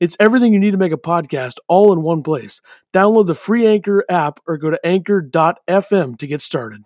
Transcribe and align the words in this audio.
It's 0.00 0.16
everything 0.20 0.52
you 0.52 0.60
need 0.60 0.70
to 0.70 0.76
make 0.76 0.92
a 0.92 0.96
podcast 0.96 1.54
all 1.66 1.92
in 1.92 2.02
one 2.02 2.22
place. 2.22 2.60
Download 2.94 3.26
the 3.26 3.34
free 3.34 3.66
Anchor 3.66 4.04
app 4.08 4.38
or 4.46 4.56
go 4.56 4.70
to 4.70 4.86
anchor.fm 4.86 6.16
to 6.18 6.26
get 6.28 6.40
started. 6.40 6.84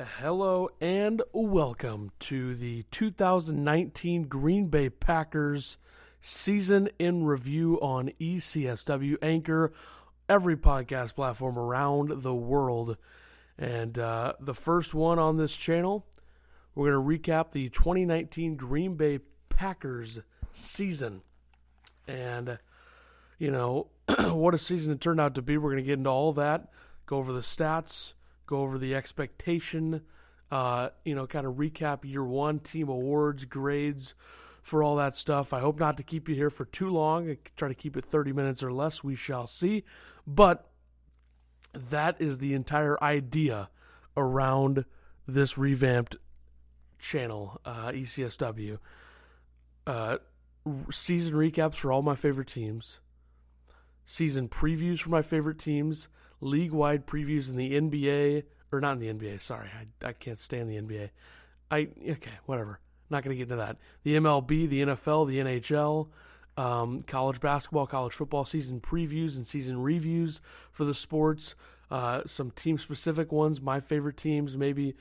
Hello 0.00 0.70
and 0.80 1.20
welcome 1.34 2.12
to 2.20 2.54
the 2.54 2.84
2019 2.90 4.28
Green 4.28 4.68
Bay 4.68 4.88
Packers 4.88 5.76
season 6.18 6.88
in 6.98 7.24
review 7.24 7.78
on 7.82 8.10
ECSW 8.18 9.18
Anchor, 9.20 9.74
every 10.26 10.56
podcast 10.56 11.16
platform 11.16 11.58
around 11.58 12.22
the 12.22 12.34
world. 12.34 12.96
And 13.58 13.98
uh, 13.98 14.32
the 14.40 14.54
first 14.54 14.94
one 14.94 15.18
on 15.18 15.36
this 15.36 15.54
channel, 15.54 16.06
we're 16.74 16.92
going 16.92 17.20
to 17.20 17.30
recap 17.30 17.52
the 17.52 17.68
2019 17.68 18.56
Green 18.56 18.94
Bay 18.94 19.18
Packers 19.50 20.20
season. 20.54 21.20
And, 22.06 22.58
you 23.38 23.50
know, 23.50 23.88
what 24.18 24.54
a 24.54 24.58
season 24.58 24.92
it 24.92 25.00
turned 25.00 25.20
out 25.20 25.34
to 25.34 25.42
be. 25.42 25.58
We're 25.58 25.70
going 25.70 25.82
to 25.82 25.86
get 25.86 25.98
into 25.98 26.10
all 26.10 26.32
that, 26.34 26.70
go 27.06 27.18
over 27.18 27.32
the 27.32 27.40
stats, 27.40 28.14
go 28.46 28.60
over 28.60 28.78
the 28.78 28.94
expectation, 28.94 30.02
uh, 30.50 30.90
you 31.04 31.14
know, 31.14 31.26
kind 31.26 31.46
of 31.46 31.54
recap 31.54 32.04
year 32.04 32.24
one, 32.24 32.60
team 32.60 32.88
awards, 32.88 33.44
grades 33.44 34.14
for 34.62 34.82
all 34.82 34.96
that 34.96 35.14
stuff. 35.14 35.52
I 35.52 35.60
hope 35.60 35.78
not 35.78 35.96
to 35.96 36.02
keep 36.02 36.28
you 36.28 36.34
here 36.34 36.50
for 36.50 36.64
too 36.64 36.90
long. 36.90 37.30
I 37.30 37.38
try 37.56 37.68
to 37.68 37.74
keep 37.74 37.96
it 37.96 38.04
30 38.04 38.32
minutes 38.32 38.62
or 38.62 38.72
less. 38.72 39.02
We 39.02 39.14
shall 39.14 39.46
see. 39.46 39.84
But 40.26 40.68
that 41.72 42.16
is 42.20 42.38
the 42.38 42.54
entire 42.54 43.02
idea 43.02 43.70
around 44.16 44.84
this 45.26 45.58
revamped 45.58 46.16
channel, 46.98 47.60
uh, 47.64 47.90
ECSW. 47.92 48.78
Uh, 49.86 50.18
season 50.90 51.34
recaps 51.34 51.74
for 51.74 51.92
all 51.92 52.02
my 52.02 52.16
favorite 52.16 52.48
teams, 52.48 52.98
season 54.04 54.48
previews 54.48 55.00
for 55.00 55.10
my 55.10 55.22
favorite 55.22 55.58
teams, 55.58 56.08
league 56.40 56.72
wide 56.72 57.06
previews 57.06 57.48
in 57.48 57.56
the 57.56 57.72
NBA 57.72 58.44
or 58.72 58.80
not 58.80 58.92
in 58.92 58.98
the 59.00 59.12
NBA. 59.12 59.40
Sorry, 59.40 59.68
I, 59.68 60.08
I 60.08 60.12
can't 60.12 60.38
stand 60.38 60.68
the 60.68 60.76
NBA. 60.76 61.10
I 61.70 61.88
okay, 62.10 62.32
whatever. 62.46 62.80
Not 63.08 63.22
going 63.22 63.34
to 63.34 63.36
get 63.36 63.44
into 63.44 63.56
that. 63.56 63.76
The 64.02 64.16
MLB, 64.16 64.68
the 64.68 64.82
NFL, 64.82 65.28
the 65.28 65.38
NHL, 65.38 66.08
um, 66.56 67.02
college 67.02 67.40
basketball, 67.40 67.86
college 67.86 68.12
football 68.12 68.44
season 68.44 68.80
previews 68.80 69.36
and 69.36 69.46
season 69.46 69.80
reviews 69.80 70.40
for 70.72 70.84
the 70.84 70.94
sports. 70.94 71.54
Uh, 71.88 72.22
some 72.26 72.50
team 72.50 72.78
specific 72.78 73.30
ones, 73.30 73.60
my 73.60 73.78
favorite 73.78 74.16
teams. 74.16 74.56
Maybe 74.56 74.96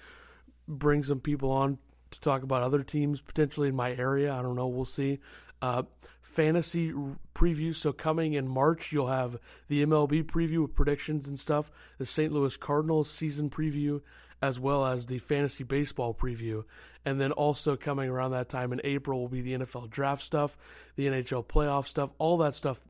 bring 0.68 1.04
some 1.04 1.20
people 1.20 1.52
on 1.52 1.80
to 2.12 2.20
talk 2.20 2.44
about 2.44 2.62
other 2.62 2.84
teams 2.84 3.22
potentially 3.22 3.70
in 3.70 3.76
my 3.76 3.96
area. 3.96 4.34
I 4.34 4.42
don't 4.42 4.56
know. 4.56 4.68
We'll 4.68 4.86
see. 4.86 5.20
Uh, 5.62 5.84
fantasy 6.22 6.94
preview. 7.34 7.74
So 7.74 7.94
coming 7.94 8.34
in 8.34 8.48
March, 8.48 8.92
you'll 8.92 9.08
have 9.08 9.38
the 9.68 9.86
MLB 9.86 10.24
preview 10.24 10.64
with 10.64 10.76
predictions 10.76 11.28
and 11.28 11.40
stuff, 11.40 11.72
the 11.98 12.06
St. 12.06 12.32
Louis 12.32 12.58
Cardinals 12.58 13.10
season 13.10 13.50
preview, 13.50 14.02
as 14.42 14.60
well 14.60 14.86
as 14.86 15.06
the 15.06 15.20
fantasy 15.20 15.64
baseball 15.64 16.14
preview. 16.14 16.66
And 17.06 17.22
then 17.22 17.32
also 17.32 17.78
coming 17.78 18.10
around 18.10 18.32
that 18.32 18.50
time 18.50 18.74
in 18.74 18.82
April 18.84 19.22
will 19.22 19.30
be 19.30 19.42
the 19.42 19.54
NFL 19.54 19.90
draft 19.90 20.24
stuff, 20.24 20.58
the 20.96 21.08
NHL 21.08 21.46
playoff 21.46 21.86
stuff, 21.86 22.10
all 22.18 22.38
that 22.40 22.56
stuff. 22.56 22.82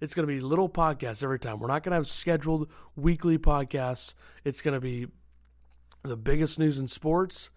It's 0.00 0.14
going 0.14 0.26
to 0.26 0.32
be 0.32 0.40
little 0.40 0.68
podcasts 0.68 1.22
every 1.22 1.38
time. 1.38 1.60
We're 1.60 1.68
not 1.68 1.82
going 1.82 1.90
to 1.92 1.96
have 1.96 2.06
scheduled 2.06 2.68
weekly 2.96 3.38
podcasts. 3.38 4.14
It's 4.44 4.62
going 4.62 4.74
to 4.74 4.80
be 4.80 5.08
the 6.02 6.16
biggest 6.16 6.58
news 6.58 6.78
in 6.78 6.88
sports 6.88 7.50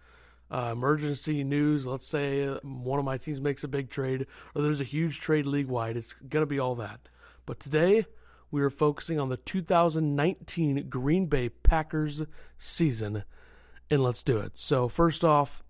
uh, 0.52 0.70
emergency 0.74 1.44
news. 1.44 1.88
Let's 1.88 2.08
say 2.08 2.48
one 2.64 3.00
of 3.00 3.06
my 3.06 3.18
teams 3.18 3.40
makes 3.40 3.64
a 3.64 3.68
big 3.68 3.90
trade, 3.90 4.28
or 4.54 4.62
there's 4.62 4.82
a 4.82 4.86
huge 4.86 5.20
trade 5.20 5.46
league 5.46 5.68
wide. 5.68 5.98
It's 5.98 6.14
going 6.14 6.44
to 6.44 6.48
be 6.48 6.60
all 6.60 6.76
that. 6.76 7.00
But 7.46 7.60
today, 7.60 8.06
we 8.52 8.62
are 8.62 8.70
focusing 8.70 9.20
on 9.20 9.30
the 9.30 9.38
2019 9.38 10.90
Green 10.90 11.26
Bay 11.28 11.50
Packers 11.50 12.24
season, 12.60 13.24
and 13.90 14.04
let's 14.04 14.24
do 14.24 14.40
it. 14.40 14.58
So, 14.58 14.90
first 14.90 15.24
off, 15.24 15.64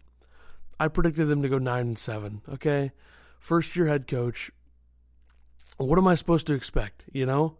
I 0.80 0.88
predicted 0.88 1.28
them 1.28 1.44
to 1.44 1.50
go 1.50 1.60
9 1.60 1.80
and 1.80 2.00
7, 2.00 2.42
okay? 2.54 2.92
First 3.40 3.76
year 3.76 3.88
head 3.88 4.08
coach. 4.08 4.52
What 5.78 6.00
am 6.00 6.08
I 6.08 6.16
supposed 6.16 6.48
to 6.48 6.54
expect, 6.54 7.06
you 7.12 7.26
know? 7.26 7.58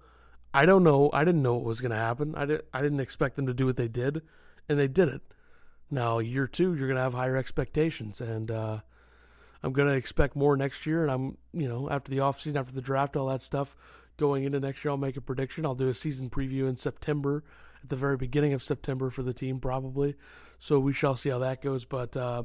I 0.54 0.66
don't 0.66 0.84
know. 0.84 1.10
I 1.14 1.24
didn't 1.24 1.44
know 1.44 1.54
what 1.54 1.64
was 1.64 1.82
going 1.82 1.92
to 1.92 1.98
happen. 1.98 2.34
I, 2.36 2.46
did, 2.46 2.64
I 2.74 2.82
didn't 2.82 3.00
expect 3.00 3.36
them 3.36 3.48
to 3.48 3.54
do 3.54 3.68
what 3.68 3.78
they 3.78 3.88
did, 3.88 4.22
and 4.68 4.78
they 4.78 4.88
did 4.88 5.08
it. 5.08 5.22
Now, 5.92 6.20
year 6.20 6.48
two, 6.48 6.74
you're 6.74 6.88
going 6.88 6.96
to 6.96 7.04
have 7.04 7.14
higher 7.14 7.36
expectations, 7.36 8.22
and 8.22 8.50
uh, 8.50 8.80
I'm 9.62 9.74
going 9.74 9.90
to 9.90 9.94
expect 9.96 10.38
more 10.38 10.56
next 10.56 10.86
year. 10.86 11.04
And 11.04 11.12
I'm, 11.12 11.38
you 11.54 11.68
know, 11.68 11.90
after 11.90 12.10
the 12.10 12.20
offseason, 12.20 12.56
after 12.56 12.74
the 12.74 12.82
draft, 12.82 13.18
all 13.18 13.28
that 13.28 13.42
stuff, 13.42 13.76
going 14.18 14.46
into 14.46 14.60
next 14.60 14.86
year, 14.86 14.92
I'll 14.92 14.98
make 14.98 15.18
a 15.18 15.22
prediction. 15.22 15.66
I'll 15.66 15.76
do 15.76 15.90
a 15.90 15.94
season 15.94 16.30
preview 16.30 16.70
in 16.70 16.78
September, 16.78 17.44
at 17.84 17.90
the 17.90 17.98
very 17.98 18.16
beginning 18.16 18.54
of 18.54 18.64
September 18.64 19.10
for 19.10 19.22
the 19.22 19.34
team, 19.34 19.60
probably. 19.60 20.16
So 20.60 20.80
we 20.80 20.94
shall 20.94 21.18
see 21.18 21.30
how 21.30 21.40
that 21.40 21.62
goes. 21.62 21.84
But 21.84 22.16
uh, 22.16 22.44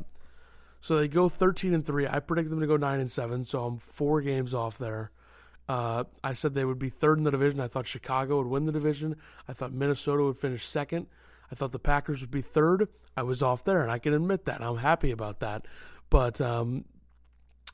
so 0.80 0.96
they 0.96 1.06
go 1.06 1.28
13 1.28 1.72
and 1.72 1.86
three. 1.86 2.06
I 2.06 2.18
predict 2.18 2.50
them 2.50 2.60
to 2.60 2.66
go 2.66 2.76
nine 2.76 2.98
and 2.98 3.12
seven. 3.12 3.44
So 3.44 3.64
I'm 3.64 3.78
four 3.78 4.20
games 4.22 4.54
off 4.54 4.76
there. 4.78 5.12
Uh, 5.68 6.04
I 6.22 6.32
said 6.32 6.54
they 6.54 6.64
would 6.64 6.78
be 6.78 6.88
third 6.88 7.18
in 7.18 7.24
the 7.24 7.30
division. 7.30 7.60
I 7.60 7.68
thought 7.68 7.86
Chicago 7.86 8.38
would 8.38 8.46
win 8.46 8.66
the 8.66 8.72
division. 8.72 9.16
I 9.48 9.52
thought 9.52 9.72
Minnesota 9.72 10.24
would 10.24 10.38
finish 10.38 10.66
second. 10.66 11.06
I 11.50 11.54
thought 11.54 11.72
the 11.72 11.78
Packers 11.78 12.20
would 12.20 12.30
be 12.30 12.42
third. 12.42 12.88
I 13.16 13.22
was 13.22 13.42
off 13.42 13.64
there, 13.64 13.82
and 13.82 13.90
I 13.90 13.98
can 13.98 14.12
admit 14.12 14.44
that. 14.44 14.62
I'm 14.62 14.78
happy 14.78 15.10
about 15.10 15.40
that. 15.40 15.66
But 16.10 16.40
um, 16.40 16.84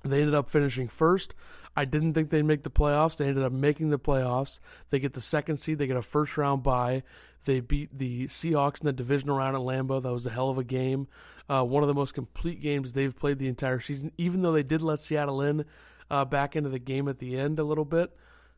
they 0.05 0.21
ended 0.21 0.35
up 0.35 0.49
finishing 0.49 0.89
first. 0.89 1.35
I 1.77 1.85
didn't 1.85 2.15
think 2.15 2.31
they'd 2.31 2.43
make 2.43 2.65
the 2.65 2.71
playoffs. 2.71 3.17
They 3.17 3.27
ended 3.27 3.45
up 3.45 3.53
making 3.53 3.91
the 3.91 3.99
playoffs. 3.99 4.59
They 4.91 4.99
get 4.99 5.15
the 5.15 5.21
second 5.21 5.59
seed. 5.59 5.79
They 5.79 5.87
get 5.87 5.97
a 5.97 6.03
first 6.03 6.37
round 6.37 6.63
bye. 6.63 7.03
They 7.45 7.61
beat 7.61 7.99
the 7.99 8.27
Seahawks 8.29 8.81
in 8.81 8.87
the 8.87 8.93
divisional 8.93 9.37
round 9.37 9.57
at 9.57 9.63
Lambeau. 9.63 10.03
That 10.03 10.13
was 10.13 10.27
a 10.27 10.31
hell 10.31 10.51
of 10.51 10.59
a 10.59 10.65
game. 10.65 11.09
Uh, 11.49 11.65
one 11.65 11.83
of 11.83 11.89
the 11.89 11.95
most 11.95 12.15
complete 12.15 12.61
games 12.61 12.93
they've 12.93 13.17
played 13.17 13.39
the 13.39 13.49
entire 13.49 13.81
season, 13.81 14.13
even 14.17 14.43
though 14.43 14.53
they 14.53 14.63
did 14.63 14.81
let 14.81 15.01
Seattle 15.01 15.41
in 15.41 15.65
uh, 16.11 16.25
back 16.25 16.55
into 16.55 16.69
the 16.69 16.79
game 16.79 17.09
at 17.09 17.19
the 17.19 17.37
end 17.37 17.59
a 17.59 17.65
little 17.65 17.85
bit. 17.85 18.15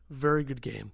Very 0.09 0.43
good 0.43 0.61
game. 0.61 0.91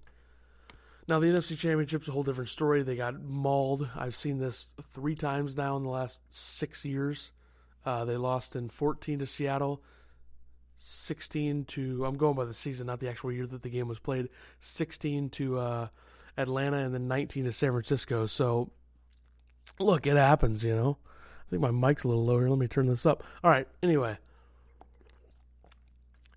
Now, 1.08 1.18
the 1.18 1.26
NFC 1.26 1.58
Championship's 1.58 2.08
a 2.08 2.12
whole 2.12 2.22
different 2.22 2.50
story. 2.50 2.82
They 2.82 2.94
got 2.94 3.20
mauled. 3.20 3.88
I've 3.96 4.14
seen 4.14 4.38
this 4.38 4.68
three 4.92 5.16
times 5.16 5.56
now 5.56 5.76
in 5.76 5.82
the 5.82 5.88
last 5.88 6.22
six 6.32 6.84
years. 6.84 7.32
Uh, 7.84 8.04
they 8.04 8.16
lost 8.16 8.54
in 8.54 8.68
14 8.68 9.18
to 9.18 9.26
Seattle, 9.26 9.82
16 10.78 11.64
to, 11.64 12.04
I'm 12.04 12.16
going 12.16 12.36
by 12.36 12.44
the 12.44 12.54
season, 12.54 12.86
not 12.86 13.00
the 13.00 13.08
actual 13.08 13.32
year 13.32 13.46
that 13.46 13.62
the 13.62 13.68
game 13.68 13.88
was 13.88 13.98
played, 13.98 14.28
16 14.60 15.30
to 15.30 15.58
uh, 15.58 15.88
Atlanta, 16.36 16.76
and 16.76 16.94
then 16.94 17.08
19 17.08 17.44
to 17.44 17.52
San 17.52 17.72
Francisco. 17.72 18.26
So, 18.26 18.70
look, 19.80 20.06
it 20.06 20.16
happens, 20.16 20.62
you 20.62 20.76
know. 20.76 20.98
I 21.46 21.50
think 21.50 21.62
my 21.62 21.72
mic's 21.72 22.04
a 22.04 22.08
little 22.08 22.24
lower. 22.24 22.48
Let 22.48 22.58
me 22.58 22.68
turn 22.68 22.86
this 22.86 23.04
up. 23.04 23.24
All 23.42 23.50
right, 23.50 23.66
anyway. 23.82 24.18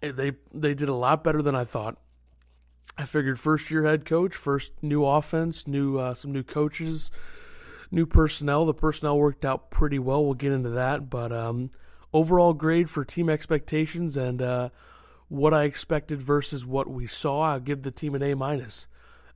They 0.01 0.33
they 0.53 0.75
did 0.75 0.89
a 0.89 0.93
lot 0.93 1.23
better 1.23 1.41
than 1.41 1.55
I 1.55 1.63
thought. 1.63 1.97
I 2.97 3.05
figured 3.05 3.39
first 3.39 3.69
year 3.69 3.85
head 3.85 4.05
coach, 4.05 4.35
first 4.35 4.71
new 4.81 5.05
offense, 5.05 5.67
new 5.67 5.97
uh, 5.97 6.13
some 6.13 6.31
new 6.31 6.43
coaches, 6.43 7.11
new 7.91 8.05
personnel. 8.05 8.65
The 8.65 8.73
personnel 8.73 9.17
worked 9.17 9.43
out 9.43 9.69
pretty 9.69 9.99
well. 9.99 10.23
We'll 10.23 10.33
get 10.33 10.53
into 10.53 10.69
that, 10.69 11.09
but 11.09 11.31
um, 11.31 11.71
overall 12.13 12.53
grade 12.53 12.89
for 12.89 13.03
team 13.03 13.29
expectations 13.29 14.15
and 14.15 14.41
uh, 14.41 14.69
what 15.27 15.53
I 15.53 15.63
expected 15.63 16.21
versus 16.21 16.65
what 16.65 16.89
we 16.89 17.07
saw, 17.07 17.41
I'll 17.41 17.59
give 17.59 17.83
the 17.83 17.91
team 17.91 18.15
an 18.15 18.23
A 18.23 18.35
minus. 18.35 18.87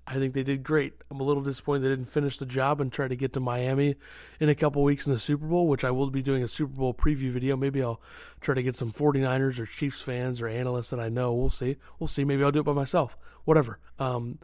I 0.08 0.14
think 0.14 0.34
they 0.34 0.42
did 0.42 0.64
great. 0.64 0.94
I'm 1.12 1.20
a 1.20 1.24
little 1.24 1.44
disappointed 1.44 1.84
they 1.84 1.90
didn't 1.90 2.06
finish 2.06 2.40
the 2.40 2.46
job 2.46 2.82
and 2.82 2.92
try 2.92 3.08
to 3.08 3.16
get 3.16 3.34
to 3.34 3.40
Miami 3.40 3.96
in 4.40 4.50
a 4.50 4.56
couple 4.56 4.82
weeks 4.82 5.06
in 5.06 5.14
the 5.14 5.20
Super 5.20 5.46
Bowl, 5.46 5.68
which 5.68 5.84
I 5.84 5.92
will 5.92 6.10
be 6.10 6.24
doing 6.24 6.42
a 6.42 6.48
Super 6.48 6.74
Bowl 6.74 6.96
preview 6.96 7.32
video. 7.32 7.56
Maybe 7.56 7.84
I'll 7.84 8.02
try 8.42 8.56
to 8.56 8.64
get 8.64 8.76
some 8.76 8.92
49ers 8.92 9.60
or 9.60 9.68
Chiefs 9.68 10.02
fans 10.02 10.42
or 10.42 10.48
analysts 10.48 10.90
that 10.90 11.00
I 11.00 11.10
know. 11.10 11.34
We'll 11.34 11.52
see. 11.52 11.78
We'll 12.00 12.08
see. 12.08 12.24
Maybe 12.24 12.44
I'll 12.44 12.52
do 12.52 12.62
it 12.62 12.64
by 12.64 12.74
myself. 12.74 13.18
Whatever. 13.50 13.80
Um, 13.98 14.38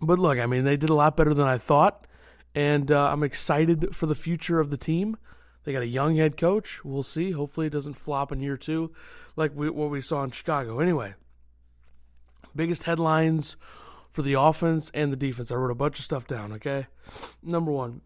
but 0.00 0.18
look, 0.18 0.38
I 0.38 0.46
mean, 0.46 0.64
they 0.64 0.78
did 0.78 0.88
a 0.88 0.94
lot 0.94 1.14
better 1.14 1.34
than 1.34 1.46
I 1.46 1.58
thought, 1.58 2.06
and 2.54 2.90
uh, 2.90 3.10
I'm 3.12 3.22
excited 3.22 3.94
for 3.94 4.06
the 4.06 4.14
future 4.14 4.60
of 4.60 4.70
the 4.70 4.78
team. 4.78 5.18
They 5.64 5.74
got 5.74 5.82
a 5.82 5.86
young 5.86 6.16
head 6.16 6.38
coach. 6.38 6.82
We'll 6.86 7.02
see. 7.02 7.32
Hopefully, 7.32 7.66
it 7.66 7.72
doesn't 7.74 7.98
flop 7.98 8.32
in 8.32 8.40
year 8.40 8.56
two 8.56 8.94
like 9.36 9.54
we, 9.54 9.68
what 9.68 9.90
we 9.90 10.00
saw 10.00 10.22
in 10.22 10.30
Chicago. 10.30 10.80
Anyway, 10.80 11.12
biggest 12.56 12.84
headlines 12.84 13.58
for 14.10 14.22
the 14.22 14.32
offense 14.32 14.90
and 14.94 15.12
the 15.12 15.16
defense. 15.16 15.52
I 15.52 15.56
wrote 15.56 15.70
a 15.70 15.74
bunch 15.74 15.98
of 15.98 16.06
stuff 16.06 16.26
down, 16.26 16.54
okay? 16.54 16.86
Number 17.42 17.70
one, 17.70 18.00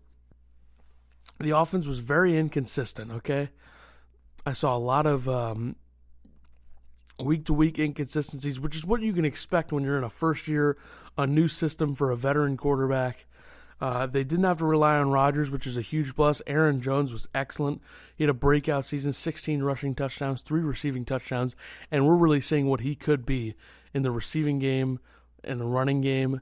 the 1.39 1.56
offense 1.56 1.87
was 1.87 2.01
very 2.01 2.37
inconsistent. 2.37 3.12
Okay, 3.12 3.51
I 4.45 4.53
saw 4.53 4.77
a 4.77 4.79
lot 4.79 5.06
of 5.06 5.29
week 7.19 7.44
to 7.46 7.55
week 7.55 7.78
inconsistencies, 7.78 8.58
which 8.58 8.76
is 8.76 8.84
what 8.84 9.00
you 9.00 9.12
can 9.12 9.25
expect 9.25 9.72
when 9.72 9.84
you're 9.84 9.99
in 9.99 10.05
a 10.05 10.11
first 10.11 10.49
year, 10.49 10.76
a 11.16 11.26
new 11.26 11.49
system 11.49 11.94
for 11.94 12.11
a 12.11 12.16
veteran 12.16 12.56
quarterback. 12.56 13.26
Uh, 13.81 14.06
they 14.06 14.25
didn't 14.25 14.44
have 14.44 14.58
to 14.58 14.64
rely 14.64 14.96
on 14.96 15.11
Rodgers, 15.11 15.50
which 15.50 15.66
is 15.66 15.76
a 15.76 15.82
huge 15.82 16.14
plus. 16.14 16.40
Aaron 16.46 16.81
Jones 16.81 17.12
was 17.12 17.28
excellent. 17.34 17.82
He 18.16 18.25
had 18.25 18.31
a 18.31 18.34
breakout 18.34 18.84
season 18.84 19.12
16 19.12 19.62
rushing 19.62 19.94
touchdowns, 19.94 20.43
three 20.43 20.62
receiving 20.62 21.05
touchdowns, 21.05 21.56
and 21.90 22.06
we're 22.06 22.14
really 22.14 22.40
seeing 22.40 22.66
what 22.66 22.81
he 22.81 22.94
could 22.94 23.26
be 23.26 23.55
in 23.93 24.02
the 24.02 24.10
receiving 24.10 24.58
game 24.58 25.00
and 25.43 25.60
the 25.60 25.67
running 25.67 26.00
game. 26.00 26.40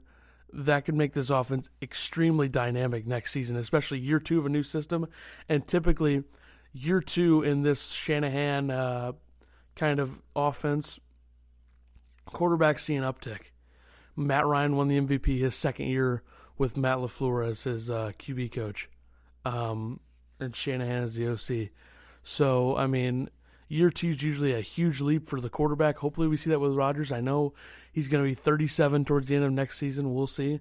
That 0.51 0.85
could 0.85 0.95
make 0.95 1.13
this 1.13 1.31
offense 1.31 1.69
extremely 1.81 2.47
dynamic 2.47 3.07
next 3.07 3.31
season, 3.31 3.57
especially 3.57 3.99
year 3.99 4.19
two 4.19 4.37
of 4.37 4.45
a 4.45 4.49
new 4.49 4.63
system. 4.63 5.07
And 5.49 5.67
typically, 5.67 6.23
year 6.71 7.01
two 7.01 7.41
in 7.41 7.63
this 7.63 7.89
Shanahan 7.89 8.69
uh, 8.69 9.13
kind 9.75 9.99
of 9.99 10.19
offense, 10.35 10.99
quarterbacks 12.27 12.81
see 12.81 12.95
an 12.95 13.03
uptick. 13.03 13.51
Matt 14.15 14.45
Ryan 14.45 14.75
won 14.75 14.87
the 14.87 14.99
MVP 14.99 15.39
his 15.39 15.55
second 15.55 15.87
year 15.87 16.23
with 16.57 16.77
Matt 16.77 16.97
LaFleur 16.97 17.47
as 17.47 17.63
his 17.63 17.89
uh, 17.89 18.11
QB 18.19 18.51
coach, 18.51 18.89
um, 19.43 19.99
and 20.39 20.55
Shanahan 20.55 21.03
as 21.03 21.15
the 21.15 21.27
OC. 21.27 21.69
So, 22.23 22.77
I 22.77 22.87
mean, 22.87 23.29
year 23.67 23.89
two 23.89 24.09
is 24.09 24.21
usually 24.21 24.53
a 24.53 24.61
huge 24.61 25.01
leap 25.01 25.27
for 25.27 25.41
the 25.41 25.49
quarterback. 25.49 25.97
Hopefully, 25.97 26.27
we 26.27 26.37
see 26.37 26.51
that 26.51 26.59
with 26.59 26.73
Rodgers. 26.73 27.11
I 27.11 27.21
know 27.21 27.53
he's 27.91 28.07
going 28.07 28.23
to 28.23 28.29
be 28.29 28.35
37 28.35 29.05
towards 29.05 29.27
the 29.27 29.35
end 29.35 29.45
of 29.45 29.51
next 29.51 29.77
season. 29.77 30.13
We'll 30.13 30.27
see. 30.27 30.59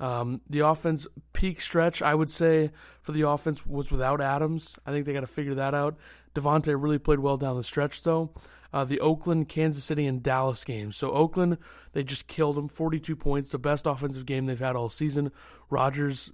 Um, 0.00 0.40
the 0.48 0.60
offense 0.60 1.06
peak 1.32 1.60
stretch, 1.60 2.02
I 2.02 2.14
would 2.14 2.30
say, 2.30 2.70
for 3.00 3.12
the 3.12 3.28
offense 3.28 3.66
was 3.66 3.90
without 3.90 4.20
Adams. 4.20 4.76
I 4.86 4.90
think 4.90 5.06
they 5.06 5.12
got 5.12 5.20
to 5.20 5.26
figure 5.26 5.54
that 5.54 5.74
out. 5.74 5.96
Davante 6.34 6.74
really 6.80 6.98
played 6.98 7.20
well 7.20 7.36
down 7.36 7.56
the 7.56 7.62
stretch, 7.62 8.02
though. 8.02 8.30
Uh, 8.72 8.84
the 8.84 8.98
Oakland, 8.98 9.48
Kansas 9.48 9.84
City, 9.84 10.04
and 10.04 10.20
Dallas 10.20 10.64
games. 10.64 10.96
So 10.96 11.12
Oakland, 11.12 11.58
they 11.92 12.02
just 12.02 12.26
killed 12.26 12.56
them, 12.56 12.68
42 12.68 13.14
points, 13.14 13.52
the 13.52 13.58
best 13.58 13.86
offensive 13.86 14.26
game 14.26 14.46
they've 14.46 14.58
had 14.58 14.74
all 14.74 14.88
season. 14.88 15.30
Rodgers, 15.70 16.32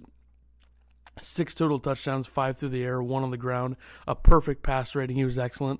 six 1.21 1.53
total 1.53 1.77
touchdowns, 1.79 2.25
five 2.25 2.57
through 2.57 2.69
the 2.69 2.83
air, 2.83 3.01
one 3.01 3.21
on 3.23 3.29
the 3.29 3.37
ground, 3.37 3.75
a 4.07 4.15
perfect 4.15 4.63
pass 4.63 4.95
rating. 4.95 5.17
He 5.17 5.25
was 5.25 5.37
excellent. 5.37 5.79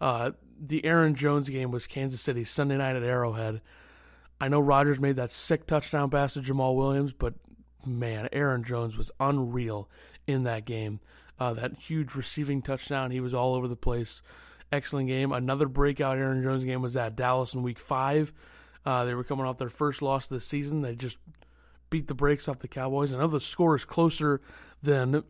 Uh, 0.00 0.32
the 0.60 0.84
Aaron 0.84 1.14
Jones 1.14 1.48
game 1.48 1.70
was 1.70 1.86
Kansas 1.86 2.20
City 2.20 2.42
Sunday 2.42 2.76
night 2.76 2.96
at 2.96 3.04
Arrowhead. 3.04 3.60
I 4.40 4.48
know 4.48 4.60
Rodgers 4.60 4.98
made 4.98 5.16
that 5.16 5.30
sick 5.30 5.66
touchdown 5.66 6.10
pass 6.10 6.34
to 6.34 6.40
Jamaal 6.40 6.74
Williams, 6.74 7.12
but 7.12 7.34
man, 7.84 8.28
Aaron 8.32 8.64
Jones 8.64 8.96
was 8.96 9.10
unreal 9.20 9.88
in 10.26 10.44
that 10.44 10.64
game. 10.64 11.00
Uh, 11.38 11.54
that 11.54 11.78
huge 11.78 12.14
receiving 12.14 12.62
touchdown, 12.62 13.10
he 13.10 13.20
was 13.20 13.34
all 13.34 13.54
over 13.54 13.68
the 13.68 13.76
place. 13.76 14.22
Excellent 14.72 15.08
game. 15.08 15.32
Another 15.32 15.66
breakout 15.66 16.18
Aaron 16.18 16.42
Jones 16.42 16.64
game 16.64 16.82
was 16.82 16.96
at 16.96 17.16
Dallas 17.16 17.54
in 17.54 17.62
Week 17.62 17.78
Five. 17.78 18.32
Uh, 18.84 19.04
they 19.04 19.14
were 19.14 19.24
coming 19.24 19.44
off 19.44 19.58
their 19.58 19.68
first 19.68 20.00
loss 20.00 20.24
of 20.24 20.30
the 20.30 20.40
season. 20.40 20.82
They 20.82 20.94
just 20.94 21.18
beat 21.90 22.08
the 22.08 22.14
brakes 22.14 22.48
off 22.48 22.60
the 22.60 22.68
Cowboys. 22.68 23.12
I 23.12 23.18
know 23.18 23.26
the 23.26 23.40
score 23.40 23.74
is 23.74 23.84
closer 23.84 24.40
than 24.82 25.24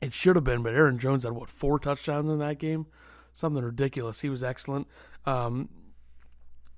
it 0.00 0.12
should 0.12 0.36
have 0.36 0.44
been, 0.44 0.62
but 0.62 0.74
Aaron 0.74 0.98
Jones 0.98 1.24
had 1.24 1.32
what 1.32 1.50
four 1.50 1.78
touchdowns 1.78 2.30
in 2.30 2.38
that 2.38 2.58
game, 2.58 2.86
something 3.32 3.62
ridiculous. 3.62 4.20
He 4.20 4.28
was 4.28 4.42
excellent. 4.42 4.86
Um, 5.26 5.68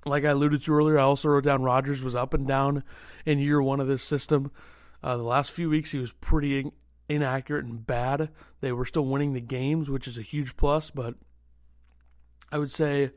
like 0.05 0.23
I 0.23 0.29
alluded 0.29 0.61
to 0.63 0.73
earlier, 0.73 0.99
I 0.99 1.03
also 1.03 1.29
wrote 1.29 1.43
down 1.43 1.63
Rodgers 1.63 2.03
was 2.03 2.15
up 2.15 2.33
and 2.33 2.47
down 2.47 2.83
in 3.25 3.39
year 3.39 3.61
one 3.61 3.79
of 3.79 3.87
this 3.87 4.03
system. 4.03 4.51
Uh, 5.03 5.17
the 5.17 5.23
last 5.23 5.51
few 5.51 5.69
weeks, 5.69 5.91
he 5.91 5.97
was 5.97 6.11
pretty 6.13 6.71
inaccurate 7.09 7.65
and 7.65 7.85
bad. 7.85 8.29
They 8.61 8.71
were 8.71 8.85
still 8.85 9.05
winning 9.05 9.33
the 9.33 9.41
games, 9.41 9.89
which 9.89 10.07
is 10.07 10.17
a 10.17 10.23
huge 10.23 10.57
plus, 10.57 10.89
but 10.89 11.15
I 12.51 12.57
would 12.57 12.71
say 12.71 13.11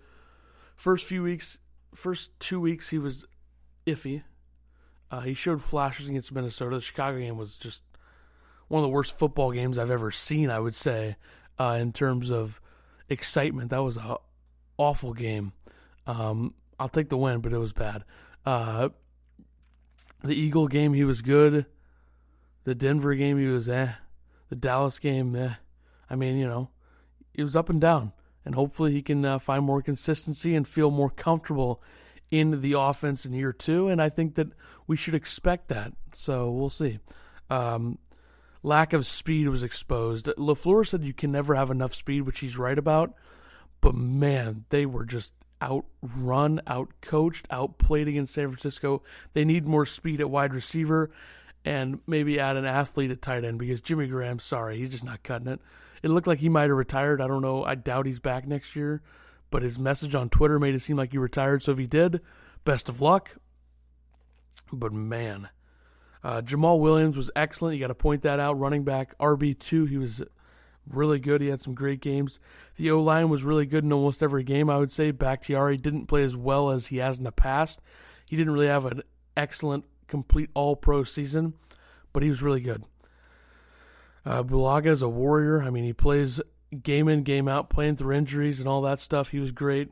first 0.76 1.04
few 1.04 1.22
weeks, 1.22 1.58
first 1.94 2.38
two 2.40 2.60
weeks, 2.60 2.88
he 2.88 2.98
was 2.98 3.24
iffy. 3.86 4.22
Uh, 5.10 5.20
he 5.20 5.34
showed 5.34 5.62
flashes 5.62 6.08
against 6.08 6.32
Minnesota. 6.32 6.76
The 6.76 6.82
Chicago 6.82 7.18
game 7.18 7.38
was 7.38 7.56
just 7.56 7.82
one 8.68 8.82
of 8.82 8.88
the 8.88 8.92
worst 8.92 9.16
football 9.18 9.52
games 9.52 9.78
I've 9.78 9.90
ever 9.90 10.10
seen. 10.10 10.50
I 10.50 10.60
would 10.60 10.74
say, 10.74 11.16
uh, 11.58 11.76
in 11.80 11.92
terms 11.92 12.30
of 12.30 12.60
excitement, 13.08 13.70
that 13.70 13.82
was 13.82 13.96
a 13.96 14.16
awful 14.76 15.12
game. 15.12 15.52
Um, 16.06 16.54
I'll 16.78 16.88
take 16.88 17.08
the 17.08 17.16
win, 17.16 17.40
but 17.40 17.52
it 17.52 17.58
was 17.58 17.72
bad. 17.72 18.04
Uh, 18.46 18.90
the 20.22 20.34
Eagle 20.34 20.68
game, 20.68 20.94
he 20.94 21.04
was 21.04 21.22
good. 21.22 21.66
The 22.64 22.74
Denver 22.74 23.14
game, 23.14 23.38
he 23.38 23.46
was 23.46 23.68
eh. 23.68 23.92
The 24.48 24.56
Dallas 24.56 24.98
game, 24.98 25.34
eh. 25.36 25.54
I 26.10 26.16
mean, 26.16 26.36
you 26.36 26.46
know, 26.46 26.70
it 27.34 27.42
was 27.42 27.56
up 27.56 27.68
and 27.68 27.80
down. 27.80 28.12
And 28.44 28.54
hopefully 28.54 28.92
he 28.92 29.02
can 29.02 29.24
uh, 29.24 29.38
find 29.38 29.64
more 29.64 29.82
consistency 29.82 30.54
and 30.54 30.66
feel 30.66 30.90
more 30.90 31.10
comfortable 31.10 31.82
in 32.30 32.60
the 32.62 32.72
offense 32.72 33.26
in 33.26 33.32
year 33.32 33.52
two. 33.52 33.88
And 33.88 34.00
I 34.00 34.08
think 34.08 34.36
that 34.36 34.48
we 34.86 34.96
should 34.96 35.14
expect 35.14 35.68
that. 35.68 35.92
So 36.14 36.50
we'll 36.50 36.70
see. 36.70 36.98
Um, 37.50 37.98
lack 38.62 38.92
of 38.92 39.06
speed 39.06 39.48
was 39.48 39.62
exposed. 39.62 40.26
LaFleur 40.26 40.86
said 40.86 41.04
you 41.04 41.12
can 41.12 41.32
never 41.32 41.54
have 41.54 41.70
enough 41.70 41.94
speed, 41.94 42.22
which 42.22 42.40
he's 42.40 42.56
right 42.56 42.78
about. 42.78 43.14
But 43.80 43.94
man, 43.94 44.64
they 44.70 44.86
were 44.86 45.04
just 45.04 45.34
outrun, 45.62 46.60
outcoached, 46.66 47.44
outplayed 47.50 48.08
against 48.08 48.34
San 48.34 48.48
Francisco. 48.48 49.02
They 49.32 49.44
need 49.44 49.66
more 49.66 49.86
speed 49.86 50.20
at 50.20 50.30
wide 50.30 50.54
receiver 50.54 51.10
and 51.64 52.00
maybe 52.06 52.38
add 52.38 52.56
an 52.56 52.64
athlete 52.64 53.10
at 53.10 53.22
tight 53.22 53.44
end 53.44 53.58
because 53.58 53.80
Jimmy 53.80 54.06
Graham, 54.06 54.38
sorry, 54.38 54.78
he's 54.78 54.90
just 54.90 55.04
not 55.04 55.22
cutting 55.22 55.48
it. 55.48 55.60
It 56.02 56.10
looked 56.10 56.26
like 56.26 56.38
he 56.38 56.48
might 56.48 56.68
have 56.68 56.76
retired. 56.76 57.20
I 57.20 57.26
don't 57.26 57.42
know. 57.42 57.64
I 57.64 57.74
doubt 57.74 58.06
he's 58.06 58.20
back 58.20 58.46
next 58.46 58.76
year, 58.76 59.02
but 59.50 59.62
his 59.62 59.78
message 59.78 60.14
on 60.14 60.30
Twitter 60.30 60.58
made 60.58 60.74
it 60.74 60.82
seem 60.82 60.96
like 60.96 61.12
he 61.12 61.18
retired. 61.18 61.62
So 61.62 61.72
if 61.72 61.78
he 61.78 61.86
did, 61.86 62.20
best 62.64 62.88
of 62.88 63.00
luck. 63.00 63.36
But 64.72 64.92
man, 64.92 65.48
uh, 66.22 66.42
Jamaal 66.42 66.80
Williams 66.80 67.16
was 67.16 67.30
excellent. 67.34 67.74
You 67.74 67.80
got 67.80 67.88
to 67.88 67.94
point 67.94 68.22
that 68.22 68.38
out. 68.40 68.58
Running 68.58 68.84
back 68.84 69.16
RB2, 69.18 69.88
he 69.88 69.98
was 69.98 70.22
really 70.92 71.18
good. 71.18 71.40
He 71.40 71.48
had 71.48 71.60
some 71.60 71.74
great 71.74 72.00
games. 72.00 72.38
The 72.76 72.90
O 72.90 73.02
line 73.02 73.28
was 73.28 73.44
really 73.44 73.66
good 73.66 73.84
in 73.84 73.92
almost 73.92 74.22
every 74.22 74.44
game, 74.44 74.70
I 74.70 74.78
would 74.78 74.90
say. 74.90 75.10
Bakhtiari 75.10 75.76
didn't 75.76 76.06
play 76.06 76.22
as 76.22 76.36
well 76.36 76.70
as 76.70 76.86
he 76.86 76.98
has 76.98 77.18
in 77.18 77.24
the 77.24 77.32
past. 77.32 77.80
He 78.28 78.36
didn't 78.36 78.52
really 78.52 78.66
have 78.66 78.84
an 78.84 79.02
excellent 79.36 79.84
complete 80.06 80.50
all 80.54 80.76
pro 80.76 81.04
season, 81.04 81.54
but 82.12 82.22
he 82.22 82.28
was 82.28 82.42
really 82.42 82.60
good. 82.60 82.84
Uh, 84.24 84.42
Bulaga 84.42 84.86
is 84.86 85.02
a 85.02 85.08
warrior. 85.08 85.62
I 85.62 85.70
mean, 85.70 85.84
he 85.84 85.92
plays 85.92 86.40
game 86.82 87.08
in, 87.08 87.22
game 87.22 87.48
out, 87.48 87.70
playing 87.70 87.96
through 87.96 88.16
injuries 88.16 88.60
and 88.60 88.68
all 88.68 88.82
that 88.82 89.00
stuff. 89.00 89.30
He 89.30 89.40
was 89.40 89.52
great. 89.52 89.90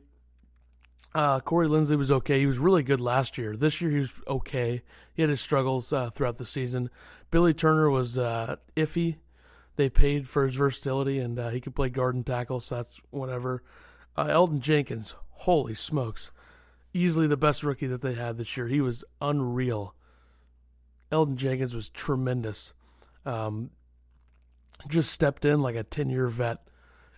Uh, 1.15 1.39
Corey 1.39 1.67
Linsley 1.67 1.97
was 1.97 2.11
okay. 2.11 2.39
He 2.39 2.45
was 2.45 2.59
really 2.59 2.83
good 2.83 2.99
last 2.99 3.37
year. 3.37 3.55
This 3.55 3.81
year 3.81 3.89
he 3.89 3.99
was 3.99 4.11
okay. 4.27 4.83
He 5.13 5.21
had 5.23 5.29
his 5.29 5.41
struggles 5.41 5.91
uh, 5.91 6.09
throughout 6.11 6.37
the 6.37 6.45
season. 6.45 6.89
Billy 7.31 7.53
Turner 7.53 7.89
was 7.89 8.17
uh, 8.17 8.57
iffy. 8.75 9.15
They 9.77 9.89
paid 9.89 10.27
for 10.27 10.45
his 10.45 10.55
versatility, 10.55 11.19
and 11.19 11.37
uh, 11.37 11.49
he 11.49 11.61
could 11.61 11.75
play 11.75 11.89
guard 11.89 12.15
and 12.15 12.25
tackle, 12.25 12.59
so 12.59 12.75
that's 12.75 12.99
whatever. 13.11 13.63
Uh, 14.17 14.25
Elgton 14.25 14.59
Jenkins, 14.59 15.13
holy 15.29 15.75
smokes, 15.75 16.31
easily 16.93 17.27
the 17.27 17.37
best 17.37 17.63
rookie 17.63 17.85
that 17.85 18.01
they 18.01 18.15
had 18.15 18.37
this 18.37 18.57
year. 18.57 18.67
He 18.67 18.81
was 18.81 19.03
unreal. 19.21 19.93
Elgton 21.11 21.35
Jenkins 21.35 21.75
was 21.75 21.89
tremendous. 21.89 22.73
Um, 23.23 23.69
just 24.87 25.11
stepped 25.11 25.45
in 25.45 25.61
like 25.61 25.75
a 25.75 25.83
ten 25.83 26.09
year 26.09 26.27
vet 26.27 26.67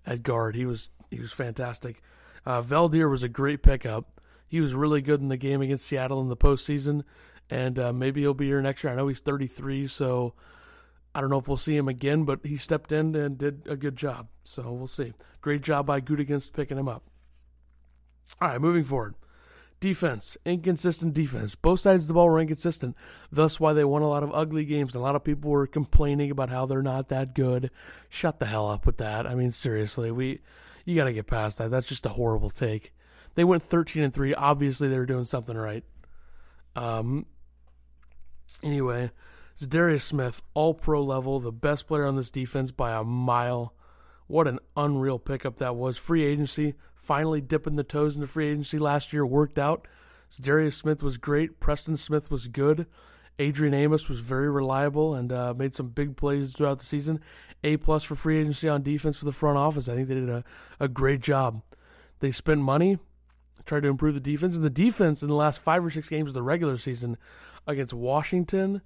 at 0.05 0.21
guard. 0.21 0.55
He 0.55 0.65
was 0.65 0.89
he 1.09 1.19
was 1.19 1.31
fantastic. 1.31 2.01
Uh, 2.45 2.61
Veldheer 2.61 3.09
was 3.09 3.23
a 3.23 3.29
great 3.29 3.63
pickup. 3.63 4.19
He 4.47 4.59
was 4.59 4.73
really 4.73 5.01
good 5.01 5.21
in 5.21 5.29
the 5.29 5.37
game 5.37 5.61
against 5.61 5.85
Seattle 5.85 6.21
in 6.21 6.27
the 6.27 6.35
postseason, 6.35 7.03
and 7.49 7.79
uh, 7.79 7.93
maybe 7.93 8.19
he'll 8.19 8.33
be 8.33 8.47
here 8.47 8.61
next 8.61 8.83
year. 8.83 8.91
I 8.91 8.95
know 8.97 9.07
he's 9.07 9.19
33, 9.21 9.87
so 9.87 10.33
I 11.19 11.21
don't 11.21 11.31
know 11.31 11.39
if 11.39 11.49
we'll 11.49 11.57
see 11.57 11.75
him 11.75 11.89
again, 11.89 12.23
but 12.23 12.39
he 12.45 12.55
stepped 12.55 12.93
in 12.93 13.13
and 13.13 13.37
did 13.37 13.63
a 13.67 13.75
good 13.75 13.97
job. 13.97 14.29
So 14.45 14.71
we'll 14.71 14.87
see. 14.87 15.11
Great 15.41 15.61
job 15.61 15.85
by 15.85 15.99
Gutekunst 15.99 16.53
picking 16.53 16.77
him 16.77 16.87
up. 16.87 17.03
All 18.39 18.47
right, 18.47 18.61
moving 18.61 18.85
forward. 18.85 19.15
Defense, 19.81 20.37
inconsistent 20.45 21.13
defense. 21.13 21.55
Both 21.55 21.81
sides 21.81 22.05
of 22.05 22.07
the 22.07 22.13
ball 22.13 22.29
were 22.29 22.39
inconsistent. 22.39 22.95
Thus, 23.33 23.59
why 23.59 23.73
they 23.73 23.83
won 23.83 24.01
a 24.01 24.07
lot 24.07 24.23
of 24.23 24.33
ugly 24.33 24.63
games. 24.63 24.95
A 24.95 25.01
lot 25.01 25.17
of 25.17 25.25
people 25.25 25.51
were 25.51 25.67
complaining 25.67 26.31
about 26.31 26.51
how 26.51 26.65
they're 26.65 26.81
not 26.81 27.09
that 27.09 27.35
good. 27.35 27.69
Shut 28.07 28.39
the 28.39 28.45
hell 28.45 28.69
up 28.69 28.85
with 28.85 28.95
that. 28.99 29.27
I 29.27 29.35
mean, 29.35 29.51
seriously, 29.51 30.11
we 30.11 30.39
you 30.85 30.95
got 30.95 31.03
to 31.03 31.13
get 31.13 31.27
past 31.27 31.57
that. 31.57 31.69
That's 31.69 31.87
just 31.87 32.05
a 32.05 32.09
horrible 32.11 32.49
take. 32.49 32.93
They 33.35 33.43
went 33.43 33.61
13 33.61 34.03
and 34.03 34.13
three. 34.13 34.33
Obviously, 34.33 34.87
they 34.87 34.97
were 34.97 35.05
doing 35.05 35.25
something 35.25 35.57
right. 35.57 35.83
Um. 36.77 37.25
Anyway, 38.63 39.11
Za'Darius 39.59 40.03
Smith, 40.03 40.41
all 40.53 40.73
pro 40.73 41.03
level, 41.03 41.39
the 41.41 41.51
best 41.51 41.87
player 41.87 42.05
on 42.05 42.15
this 42.15 42.31
defense 42.31 42.71
by 42.71 42.91
a 42.91 43.03
mile. 43.03 43.73
What 44.27 44.47
an 44.47 44.59
unreal 44.77 45.19
pickup 45.19 45.57
that 45.57 45.75
was. 45.75 45.97
Free 45.97 46.23
agency, 46.23 46.75
finally 46.95 47.41
dipping 47.41 47.75
the 47.75 47.83
toes 47.83 48.15
into 48.15 48.27
free 48.27 48.49
agency 48.49 48.77
last 48.77 49.11
year 49.11 49.25
worked 49.25 49.59
out. 49.59 49.85
Darius 50.39 50.77
Smith 50.77 51.03
was 51.03 51.17
great. 51.17 51.59
Preston 51.59 51.97
Smith 51.97 52.31
was 52.31 52.47
good. 52.47 52.85
Adrian 53.37 53.73
Amos 53.73 54.07
was 54.07 54.19
very 54.19 54.49
reliable 54.49 55.15
and 55.15 55.31
uh, 55.31 55.53
made 55.57 55.73
some 55.73 55.89
big 55.89 56.15
plays 56.15 56.51
throughout 56.51 56.79
the 56.79 56.85
season. 56.85 57.19
A 57.63 57.77
plus 57.77 58.03
for 58.03 58.15
free 58.15 58.39
agency 58.39 58.69
on 58.69 58.83
defense 58.83 59.17
for 59.17 59.25
the 59.25 59.31
front 59.33 59.57
office. 59.57 59.89
I 59.89 59.95
think 59.95 60.07
they 60.07 60.15
did 60.15 60.29
a, 60.29 60.43
a 60.79 60.87
great 60.87 61.21
job. 61.21 61.61
They 62.19 62.31
spent 62.31 62.61
money, 62.61 62.99
tried 63.65 63.83
to 63.83 63.89
improve 63.89 64.13
the 64.13 64.19
defense, 64.19 64.55
and 64.55 64.63
the 64.63 64.69
defense 64.69 65.21
in 65.21 65.27
the 65.27 65.35
last 65.35 65.59
five 65.59 65.83
or 65.83 65.89
six 65.89 66.07
games 66.07 66.29
of 66.29 66.33
the 66.33 66.43
regular 66.43 66.77
season 66.77 67.17
against 67.67 67.93
Washington, 67.93 68.81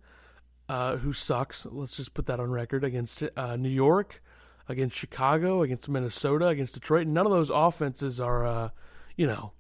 uh, 0.70 0.98
who 0.98 1.14
sucks. 1.14 1.66
Let's 1.70 1.98
just 1.98 2.14
put 2.14 2.26
that 2.28 2.40
on 2.40 2.52
record. 2.52 2.84
Against 2.84 3.24
uh, 3.36 3.56
New 3.56 3.70
York, 3.70 4.22
against 4.68 4.98
Chicago, 4.98 5.62
against 5.62 5.90
Minnesota, 5.90 6.48
against 6.48 6.74
Detroit. 6.74 7.08
None 7.08 7.26
of 7.26 7.32
those 7.32 7.52
offenses 7.54 8.20
are, 8.20 8.46
uh, 8.46 8.70
you 9.16 9.28
know, 9.28 9.54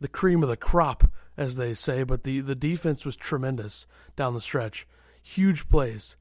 the 0.00 0.08
cream 0.08 0.42
of 0.42 0.48
the 0.48 0.56
crop, 0.56 1.10
as 1.36 1.56
they 1.56 1.74
say. 1.74 2.02
But 2.02 2.24
the 2.24 2.40
the 2.40 2.54
defense 2.54 3.04
was 3.04 3.16
tremendous 3.16 3.86
down 4.16 4.34
the 4.34 4.40
stretch. 4.40 4.86
Huge 5.22 5.68
plays. 5.68 6.16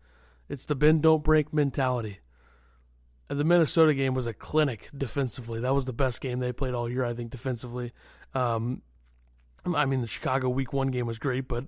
It's 0.50 0.66
the 0.66 0.75
bend 0.75 1.04
don't 1.04 1.24
break 1.24 1.54
mentality. 1.54 2.20
And 3.30 3.39
the 3.39 3.44
Minnesota 3.44 3.94
game 3.94 4.16
was 4.16 4.25
a 4.25 4.34
clinic 4.34 4.89
defensively. 4.98 5.60
That 5.60 5.75
was 5.75 5.86
the 5.86 5.94
best 5.94 6.20
game 6.20 6.39
they 6.39 6.51
played 6.51 6.74
all 6.74 6.89
year, 6.89 7.06
I 7.06 7.13
think, 7.13 7.30
defensively. 7.30 7.94
Um, 8.34 8.82
I 9.66 9.86
mean, 9.86 10.01
the 10.01 10.08
Chicago 10.08 10.50
Week 10.50 10.74
One 10.74 10.88
game 10.88 11.06
was 11.06 11.20
great, 11.20 11.48
but 11.48 11.66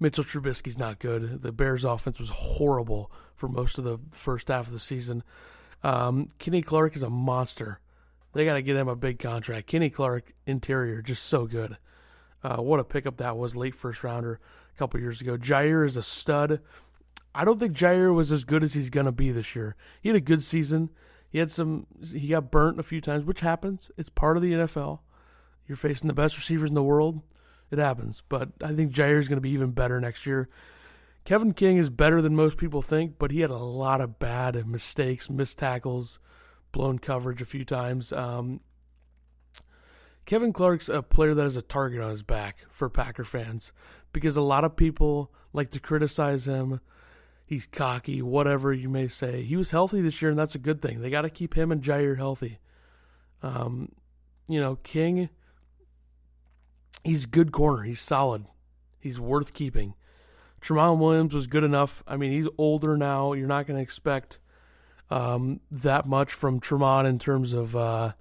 Mitchell 0.00 0.24
Trubisky's 0.24 0.78
not 0.78 0.98
good. 0.98 1.42
The 1.42 1.52
Bears' 1.52 1.84
offense 1.84 2.20
was 2.20 2.30
horrible 2.30 3.10
for 3.34 3.48
most 3.48 3.78
of 3.78 3.84
the 3.84 3.98
first 4.12 4.48
half 4.48 4.66
of 4.66 4.72
the 4.72 4.78
season. 4.78 5.22
Um, 5.82 6.28
Kenny 6.38 6.62
Clark 6.62 6.96
is 6.96 7.02
a 7.02 7.10
monster. 7.10 7.80
They 8.32 8.44
got 8.44 8.54
to 8.54 8.62
get 8.62 8.76
him 8.76 8.88
a 8.88 8.96
big 8.96 9.18
contract. 9.18 9.66
Kenny 9.66 9.90
Clark, 9.90 10.32
interior, 10.46 11.02
just 11.02 11.24
so 11.24 11.46
good. 11.46 11.76
Uh, 12.42 12.56
what 12.56 12.80
a 12.80 12.84
pickup 12.84 13.16
that 13.16 13.36
was, 13.36 13.56
late 13.56 13.74
first 13.74 14.04
rounder 14.04 14.40
a 14.74 14.78
couple 14.78 15.00
years 15.00 15.20
ago. 15.20 15.36
Jair 15.36 15.84
is 15.84 15.96
a 15.96 16.02
stud. 16.02 16.60
I 17.34 17.44
don't 17.44 17.58
think 17.58 17.76
Jair 17.76 18.14
was 18.14 18.30
as 18.30 18.44
good 18.44 18.62
as 18.62 18.74
he's 18.74 18.90
gonna 18.90 19.12
be 19.12 19.30
this 19.30 19.56
year. 19.56 19.76
He 20.00 20.08
had 20.08 20.16
a 20.16 20.20
good 20.20 20.42
season. 20.42 20.90
He 21.28 21.38
had 21.38 21.50
some. 21.50 21.86
He 22.12 22.28
got 22.28 22.50
burnt 22.50 22.80
a 22.80 22.84
few 22.84 23.00
times, 23.00 23.24
which 23.24 23.40
happens. 23.40 23.90
It's 23.96 24.08
part 24.08 24.36
of 24.36 24.42
the 24.42 24.52
NFL. 24.52 25.00
You're 25.66 25.76
facing 25.76 26.08
the 26.08 26.14
best 26.14 26.36
receivers 26.36 26.70
in 26.70 26.74
the 26.74 26.82
world. 26.82 27.20
It 27.70 27.78
happens. 27.78 28.22
But 28.28 28.50
I 28.62 28.74
think 28.74 28.92
Jair 28.92 29.18
is 29.18 29.28
going 29.28 29.36
to 29.36 29.42
be 29.42 29.50
even 29.50 29.72
better 29.72 30.00
next 30.00 30.26
year. 30.26 30.48
Kevin 31.24 31.52
King 31.52 31.76
is 31.76 31.90
better 31.90 32.22
than 32.22 32.34
most 32.34 32.56
people 32.56 32.80
think, 32.80 33.18
but 33.18 33.30
he 33.30 33.40
had 33.40 33.50
a 33.50 33.56
lot 33.56 34.00
of 34.00 34.18
bad 34.18 34.66
mistakes, 34.66 35.28
missed 35.28 35.58
tackles, 35.58 36.18
blown 36.72 36.98
coverage 36.98 37.42
a 37.42 37.46
few 37.46 37.66
times. 37.66 38.12
Um, 38.12 38.60
Kevin 40.24 40.52
Clark's 40.52 40.88
a 40.88 41.02
player 41.02 41.34
that 41.34 41.44
has 41.44 41.56
a 41.56 41.62
target 41.62 42.00
on 42.00 42.10
his 42.10 42.22
back 42.22 42.58
for 42.70 42.88
Packer 42.88 43.24
fans 43.24 43.72
because 44.12 44.36
a 44.36 44.42
lot 44.42 44.64
of 44.64 44.76
people 44.76 45.32
like 45.52 45.70
to 45.70 45.80
criticize 45.80 46.46
him. 46.46 46.80
He's 47.44 47.66
cocky, 47.66 48.20
whatever 48.20 48.72
you 48.72 48.90
may 48.90 49.08
say. 49.08 49.42
He 49.42 49.56
was 49.56 49.70
healthy 49.70 50.02
this 50.02 50.20
year, 50.20 50.30
and 50.30 50.38
that's 50.38 50.54
a 50.54 50.58
good 50.58 50.82
thing. 50.82 51.00
They 51.00 51.08
got 51.08 51.22
to 51.22 51.30
keep 51.30 51.54
him 51.54 51.72
and 51.72 51.82
Jair 51.82 52.18
healthy. 52.18 52.58
Um, 53.42 53.92
you 54.48 54.60
know, 54.60 54.76
King, 54.76 55.30
he's 57.04 57.26
good 57.26 57.52
corner. 57.52 57.82
He's 57.82 58.00
solid. 58.00 58.46
He's 58.98 59.20
worth 59.20 59.54
keeping. 59.54 59.94
Tramon 60.60 60.98
Williams 60.98 61.34
was 61.34 61.46
good 61.46 61.64
enough. 61.64 62.02
I 62.06 62.16
mean, 62.16 62.32
he's 62.32 62.48
older 62.58 62.96
now. 62.96 63.32
You're 63.32 63.46
not 63.46 63.66
going 63.66 63.76
to 63.76 63.82
expect 63.82 64.38
um, 65.10 65.60
that 65.70 66.06
much 66.06 66.32
from 66.32 66.60
Tramon 66.60 67.06
in 67.06 67.18
terms 67.18 67.52
of 67.52 67.76
uh, 67.76 68.12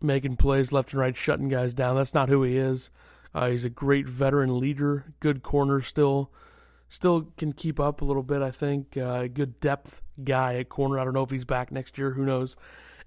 making 0.00 0.36
plays 0.36 0.72
left 0.72 0.92
and 0.92 1.00
right, 1.00 1.16
shutting 1.16 1.48
guys 1.48 1.74
down. 1.74 1.96
That's 1.96 2.14
not 2.14 2.28
who 2.28 2.42
he 2.42 2.56
is. 2.56 2.90
Uh, 3.34 3.50
he's 3.50 3.64
a 3.64 3.70
great 3.70 4.08
veteran 4.08 4.58
leader, 4.58 5.12
good 5.20 5.42
corner 5.42 5.80
still. 5.80 6.32
Still 6.88 7.32
can 7.36 7.52
keep 7.52 7.80
up 7.80 8.00
a 8.00 8.04
little 8.04 8.22
bit, 8.22 8.42
I 8.42 8.50
think. 8.50 8.96
Uh, 8.96 9.26
good 9.26 9.60
depth 9.60 10.02
guy 10.22 10.56
at 10.56 10.68
corner. 10.68 10.98
I 10.98 11.04
don't 11.04 11.14
know 11.14 11.24
if 11.24 11.30
he's 11.30 11.44
back 11.44 11.72
next 11.72 11.98
year. 11.98 12.12
Who 12.12 12.24
knows 12.24 12.56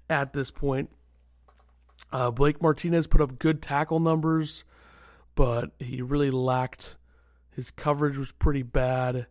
at 0.08 0.34
this 0.34 0.50
point. 0.50 0.90
Uh, 2.12 2.30
Blake 2.30 2.60
Martinez 2.60 3.06
put 3.06 3.20
up 3.20 3.38
good 3.38 3.62
tackle 3.62 4.00
numbers, 4.00 4.64
but 5.40 5.70
he 5.78 6.02
really 6.02 6.28
lacked 6.28 6.98
his 7.48 7.70
coverage 7.70 8.18
was 8.18 8.30
pretty 8.30 8.62
bad. 8.62 9.26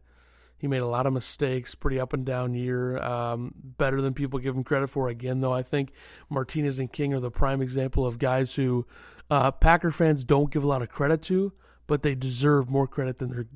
He 0.58 0.66
made 0.66 0.80
a 0.80 0.88
lot 0.88 1.06
of 1.06 1.14
mistakes, 1.14 1.76
pretty 1.76 2.00
up 2.00 2.14
and 2.14 2.26
down 2.26 2.56
year. 2.56 2.98
Um, 2.98 3.54
better 3.78 4.02
than 4.02 4.16
people 4.16 4.40
give 4.40 4.56
him 4.56 4.64
credit 4.64 4.90
for. 4.90 5.08
Again, 5.08 5.42
though, 5.42 5.54
I 5.54 5.62
think 5.62 5.92
Martinez 6.28 6.80
and 6.80 6.92
King 6.92 7.14
are 7.14 7.20
the 7.20 7.30
prime 7.30 7.62
example 7.62 8.08
of 8.08 8.18
guys 8.18 8.56
who 8.56 8.88
uh, 9.30 9.52
Packer 9.52 9.92
fans 9.92 10.24
don't 10.24 10.50
give 10.52 10.64
a 10.64 10.68
lot 10.68 10.82
of 10.82 10.90
credit 10.90 11.22
to, 11.26 11.54
but 11.86 12.02
they 12.02 12.16
deserve 12.16 12.72
more 12.72 12.88
credit 12.88 13.20
than 13.20 13.30
they're 13.30 13.48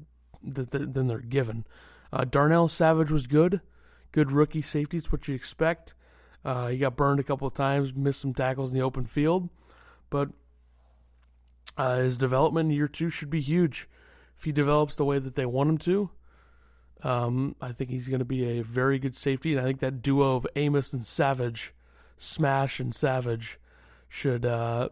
than 0.43 1.07
they're 1.07 1.21
given. 1.21 1.65
Uh, 2.11 2.23
Darnell 2.23 2.67
Savage 2.67 3.09
was 3.09 3.25
good, 3.25 3.61
good 4.11 4.31
rookie 4.31 4.61
safety. 4.61 4.97
It's 4.97 5.11
what 5.11 5.27
you 5.27 5.33
expect. 5.33 5.95
Uh, 6.45 6.67
he 6.67 6.77
got 6.77 6.97
burned 6.97 7.19
a 7.19 7.23
couple 7.23 7.47
of 7.47 7.55
times, 7.55 7.95
missed 7.95 8.21
some 8.21 8.35
tackles 8.35 8.71
in 8.71 8.77
the 8.77 8.85
open 8.85 9.05
field, 9.05 9.49
but 10.11 10.29
uh, 11.77 11.97
his 11.97 12.17
development 12.17 12.69
in 12.69 12.75
year 12.75 12.87
two 12.87 13.09
should 13.09 13.29
be 13.29 13.41
huge 13.41 13.87
if 14.37 14.45
he 14.45 14.51
develops 14.51 14.95
the 14.95 15.05
way 15.05 15.19
that 15.19 15.35
they 15.35 15.45
want 15.45 15.69
him 15.69 15.77
to, 15.77 16.09
um, 17.03 17.55
I 17.61 17.71
think 17.71 17.89
he's 17.89 18.07
going 18.07 18.19
to 18.19 18.25
be 18.25 18.59
a 18.59 18.63
very 18.63 18.99
good 18.99 19.15
safety. 19.15 19.51
And 19.51 19.61
I 19.61 19.63
think 19.63 19.79
that 19.79 20.01
duo 20.01 20.35
of 20.35 20.47
Amos 20.55 20.93
and 20.93 21.05
Savage, 21.05 21.73
Smash 22.17 22.79
and 22.79 22.93
Savage, 22.95 23.59
should 24.07 24.45
uh, 24.45 24.89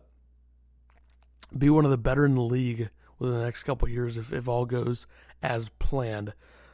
be 1.58 1.70
one 1.70 1.86
of 1.86 1.92
the 1.92 1.98
better 1.98 2.26
in 2.26 2.36
the 2.36 2.42
league 2.42 2.90
within 3.20 3.38
the 3.38 3.44
next 3.44 3.64
couple 3.64 3.88
years 3.88 4.18
if, 4.18 4.34
if 4.34 4.48
all 4.48 4.66
goes 4.66 5.08
as 5.42 5.70
planned. 5.70 6.34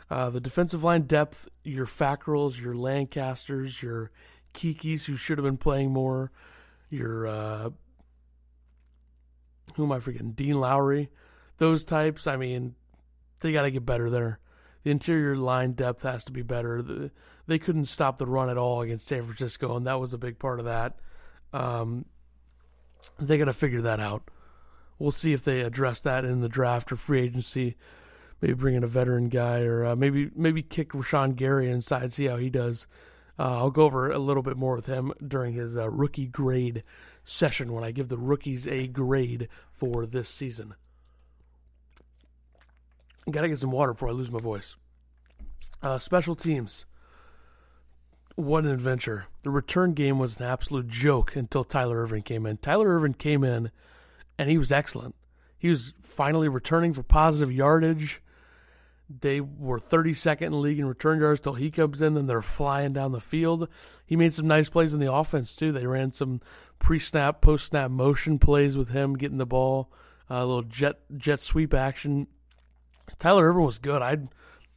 Uh, 0.09 0.29
the 0.29 0.39
defensive 0.39 0.83
line 0.83 1.01
depth, 1.01 1.49
your 1.63 1.85
Fackrells, 1.85 2.61
your 2.61 2.75
Lancasters, 2.75 3.81
your 3.81 4.11
Kekes, 4.53 5.05
who 5.05 5.17
should 5.17 5.37
have 5.37 5.45
been 5.45 5.57
playing 5.57 5.91
more, 5.91 6.31
your, 6.89 7.27
uh, 7.27 7.69
who 9.77 9.85
am 9.85 9.91
I 9.93 9.99
forgetting? 9.99 10.31
Dean 10.31 10.59
Lowry 10.59 11.09
those 11.57 11.85
types, 11.85 12.27
I 12.27 12.37
mean, 12.37 12.75
they 13.41 13.51
got 13.51 13.63
to 13.63 13.71
get 13.71 13.85
better 13.85 14.09
there. 14.09 14.39
The 14.83 14.91
interior 14.91 15.35
line 15.35 15.73
depth 15.73 16.03
has 16.03 16.23
to 16.25 16.31
be 16.31 16.43
better. 16.43 16.81
The, 16.81 17.11
they 17.45 17.59
couldn't 17.59 17.85
stop 17.85 18.17
the 18.17 18.25
run 18.25 18.49
at 18.49 18.57
all 18.57 18.81
against 18.81 19.07
San 19.07 19.23
Francisco, 19.23 19.75
and 19.75 19.85
that 19.85 19.99
was 19.99 20.13
a 20.13 20.17
big 20.17 20.39
part 20.39 20.59
of 20.59 20.65
that. 20.65 20.97
Um, 21.53 22.05
they 23.19 23.37
got 23.37 23.45
to 23.45 23.53
figure 23.53 23.81
that 23.81 23.99
out. 23.99 24.29
We'll 24.99 25.11
see 25.11 25.33
if 25.33 25.43
they 25.43 25.61
address 25.61 26.01
that 26.01 26.25
in 26.25 26.41
the 26.41 26.49
draft 26.49 26.91
or 26.91 26.95
free 26.95 27.21
agency. 27.21 27.75
Maybe 28.41 28.53
bring 28.53 28.75
in 28.75 28.83
a 28.83 28.87
veteran 28.87 29.29
guy, 29.29 29.61
or 29.61 29.85
uh, 29.85 29.95
maybe 29.95 30.29
maybe 30.35 30.61
kick 30.61 30.89
Rashan 30.89 31.35
Gary 31.35 31.69
inside, 31.69 32.13
see 32.13 32.25
how 32.25 32.37
he 32.37 32.49
does. 32.49 32.85
Uh, 33.39 33.57
I'll 33.57 33.71
go 33.71 33.85
over 33.85 34.11
a 34.11 34.19
little 34.19 34.43
bit 34.43 34.57
more 34.57 34.75
with 34.75 34.85
him 34.85 35.13
during 35.25 35.53
his 35.53 35.77
uh, 35.77 35.89
rookie 35.89 36.27
grade 36.27 36.83
session 37.27 37.73
when 37.73 37.83
I 37.83 37.91
give 37.91 38.07
the 38.07 38.17
rookies 38.17 38.67
a 38.67 38.87
grade 38.87 39.49
for 39.73 40.05
this 40.05 40.29
season. 40.29 40.75
Gotta 43.29 43.49
get 43.49 43.59
some 43.59 43.71
water 43.71 43.91
before 43.91 44.09
I 44.09 44.13
lose 44.13 44.31
my 44.31 44.39
voice. 44.39 44.77
Uh, 45.83 45.99
special 45.99 46.35
teams. 46.35 46.85
What 48.35 48.63
an 48.63 48.71
adventure. 48.71 49.25
The 49.43 49.49
return 49.49 49.93
game 49.93 50.19
was 50.19 50.37
an 50.37 50.45
absolute 50.45 50.87
joke 50.87 51.35
until 51.35 51.63
Tyler 51.63 52.01
Ervin 52.01 52.21
came 52.21 52.45
in. 52.45 52.57
Tyler 52.57 52.87
Ervin 52.87 53.13
came 53.13 53.43
in 53.43 53.71
and 54.37 54.49
he 54.49 54.57
was 54.57 54.71
excellent. 54.71 55.15
He 55.57 55.69
was 55.69 55.93
finally 56.01 56.47
returning 56.47 56.93
for 56.93 57.03
positive 57.03 57.51
yardage. 57.51 58.21
They 59.09 59.39
were 59.39 59.79
32nd 59.79 60.41
in 60.41 60.51
the 60.51 60.57
league 60.57 60.79
in 60.79 60.85
return 60.85 61.19
yards 61.19 61.39
till 61.39 61.53
he 61.53 61.71
comes 61.71 62.01
in, 62.01 62.17
and 62.17 62.29
they're 62.29 62.41
flying 62.41 62.91
down 62.91 63.13
the 63.13 63.21
field. 63.21 63.69
He 64.05 64.15
made 64.15 64.33
some 64.33 64.47
nice 64.47 64.69
plays 64.69 64.93
in 64.93 64.99
the 64.99 65.11
offense, 65.11 65.55
too. 65.55 65.71
They 65.71 65.85
ran 65.85 66.11
some 66.11 66.41
pre 66.79 66.99
snap, 66.99 67.41
post 67.41 67.67
snap 67.67 67.89
motion 67.89 68.37
plays 68.37 68.77
with 68.77 68.89
him 68.89 69.15
getting 69.15 69.37
the 69.37 69.45
ball, 69.45 69.91
a 70.29 70.45
little 70.45 70.63
jet 70.63 70.99
jet 71.15 71.39
sweep 71.39 71.73
action. 71.73 72.27
Tyler 73.17 73.49
Ervin 73.49 73.63
was 73.63 73.77
good. 73.77 74.01
I'd 74.01 74.27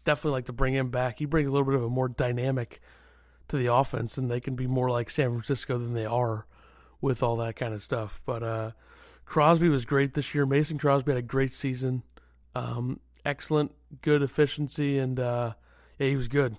definitely 0.05 0.33
like 0.33 0.47
to 0.47 0.53
bring 0.53 0.75
him 0.75 0.91
back. 0.91 1.19
He 1.19 1.25
brings 1.25 1.49
a 1.49 1.53
little 1.53 1.67
bit 1.67 1.75
of 1.75 1.83
a 1.83 1.89
more 1.89 2.09
dynamic 2.09 2.81
to 3.49 3.57
the 3.57 3.73
offense, 3.73 4.17
and 4.17 4.31
they 4.31 4.41
can 4.41 4.55
be 4.55 4.67
more 4.67 4.91
like 4.91 5.11
San 5.11 5.31
Francisco 5.31 5.77
than 5.77 5.95
they 5.95 6.07
are 6.07 6.47
with 7.01 7.23
all 7.23 7.37
that 7.37 7.57
kind 7.57 7.75
of 7.75 7.83
stuff. 7.83 8.21
But 8.25 8.43
uh, 8.43 8.71
Crosby 9.25 9.69
was 9.69 9.85
great 9.85 10.15
this 10.15 10.35
year. 10.35 10.47
Mason 10.47 10.79
Crosby 10.79 11.13
had 11.13 11.19
a 11.19 11.23
great 11.23 11.55
season. 11.55 12.05
Um, 12.55 13.01
excellent, 13.25 13.73
good 14.03 14.23
efficiency, 14.23 14.99
and 14.99 15.19
uh, 15.19 15.53
yeah, 15.99 16.09
he 16.09 16.17
was 16.17 16.29
good. 16.29 16.57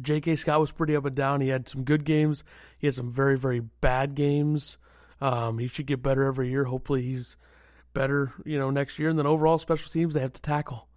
J.K. 0.00 0.36
Scott 0.36 0.60
was 0.60 0.72
pretty 0.72 0.96
up 0.96 1.04
and 1.04 1.14
down. 1.14 1.40
He 1.40 1.48
had 1.48 1.68
some 1.68 1.84
good 1.84 2.04
games. 2.04 2.42
He 2.78 2.86
had 2.86 2.94
some 2.94 3.10
very, 3.10 3.38
very 3.38 3.60
bad 3.60 4.14
games. 4.14 4.76
Um, 5.20 5.58
he 5.58 5.68
should 5.68 5.86
get 5.86 6.02
better 6.02 6.24
every 6.24 6.50
year. 6.50 6.64
Hopefully, 6.64 7.02
he's 7.02 7.36
better, 7.92 8.32
you 8.44 8.58
know, 8.58 8.70
next 8.70 8.98
year. 8.98 9.08
And 9.08 9.18
then 9.18 9.26
overall 9.26 9.58
special 9.58 9.90
teams, 9.90 10.14
they 10.14 10.20
have 10.20 10.32
to 10.32 10.42
tackle. 10.42 10.88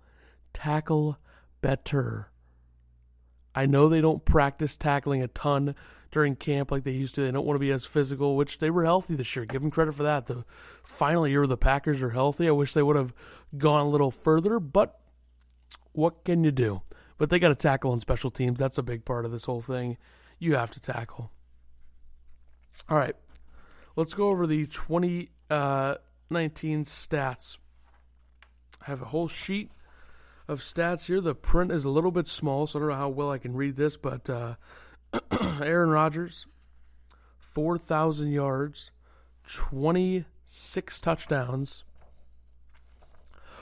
Tackle 0.54 1.18
better. 1.62 2.32
I 3.54 3.66
know 3.66 3.88
they 3.88 4.02
don't 4.02 4.26
practice 4.26 4.78
tackling 4.78 5.22
a 5.22 5.28
ton 5.28 5.76
during 6.12 6.36
camp 6.36 6.72
like 6.72 6.84
they 6.84 6.92
used 6.92 7.16
to. 7.16 7.22
They 7.22 7.32
don't 7.32 7.46
want 7.46 7.56
to 7.56 7.60
be 7.60 7.72
as 7.72 7.86
physical, 7.86 8.36
which 8.36 8.60
they 8.60 8.70
were 8.70 8.86
healthy 8.86 9.16
this 9.16 9.36
year. 9.36 9.46
Give 9.46 9.62
them 9.62 9.72
credit 9.72 9.96
for 9.96 10.04
that. 10.04 10.28
The 10.28 10.46
final 10.84 11.28
year 11.28 11.46
the 11.48 11.58
Packers 11.58 12.02
are 12.02 12.12
healthy. 12.12 12.48
I 12.48 12.52
wish 12.52 12.74
they 12.74 12.84
would 12.84 12.96
have 12.96 13.14
gone 13.58 13.86
a 13.86 13.90
little 13.90 14.12
further, 14.12 14.60
but 14.60 15.00
what 15.92 16.24
can 16.24 16.44
you 16.44 16.52
do? 16.52 16.82
But 17.18 17.30
they 17.30 17.40
got 17.40 17.50
to 17.50 17.56
tackle 17.56 17.92
on 17.92 18.00
special 18.00 18.30
teams. 18.30 18.60
That's 18.60 18.78
a 18.78 18.84
big 18.84 19.06
part 19.06 19.26
of 19.26 19.32
this 19.32 19.46
whole 19.46 19.62
thing. 19.62 19.98
You 20.40 20.56
have 20.56 20.72
to 20.72 20.80
tackle. 20.80 21.32
All 22.90 22.98
right. 22.98 23.16
Let's 23.96 24.14
go 24.14 24.30
over 24.30 24.46
the 24.46 24.68
2019 24.68 25.30
uh, 25.50 25.96
stats. 26.30 27.58
I 28.80 28.86
have 28.86 29.02
a 29.02 29.06
whole 29.06 29.28
sheet 29.28 29.72
of 30.48 30.62
stats 30.62 31.08
here. 31.08 31.20
The 31.20 31.36
print 31.36 31.72
is 31.72 31.84
a 31.84 31.90
little 31.90 32.12
bit 32.12 32.28
small, 32.28 32.68
so 32.68 32.78
I 32.78 32.82
don't 32.82 32.90
know 32.90 32.96
how 32.96 33.10
well 33.10 33.32
I 33.32 33.40
can 33.40 33.56
read 33.56 33.76
this, 33.76 33.98
but 33.98 34.30
uh, 34.30 34.56
Aaron 35.62 35.90
Rodgers, 35.90 36.48
4,000 37.40 38.32
yards, 38.32 38.92
26 39.48 41.02
touchdowns, 41.02 41.84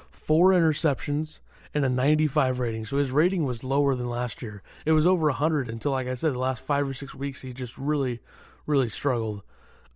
four 0.10 0.52
interceptions, 0.52 1.40
and 1.74 1.84
a 1.84 1.90
95 1.90 2.60
rating. 2.60 2.86
So 2.86 2.98
his 2.98 3.12
rating 3.12 3.46
was 3.46 3.64
lower 3.64 3.96
than 3.96 4.10
last 4.10 4.42
year. 4.42 4.64
It 4.86 4.94
was 4.94 5.06
over 5.06 5.28
100 5.28 5.70
until, 5.70 5.92
like 5.92 6.08
I 6.08 6.16
said, 6.16 6.34
the 6.34 6.40
last 6.40 6.64
five 6.64 6.90
or 6.90 6.94
six 6.94 7.14
weeks 7.14 7.42
he 7.42 7.54
just 7.54 7.78
really, 7.78 8.22
really 8.66 8.90
struggled. 8.90 9.44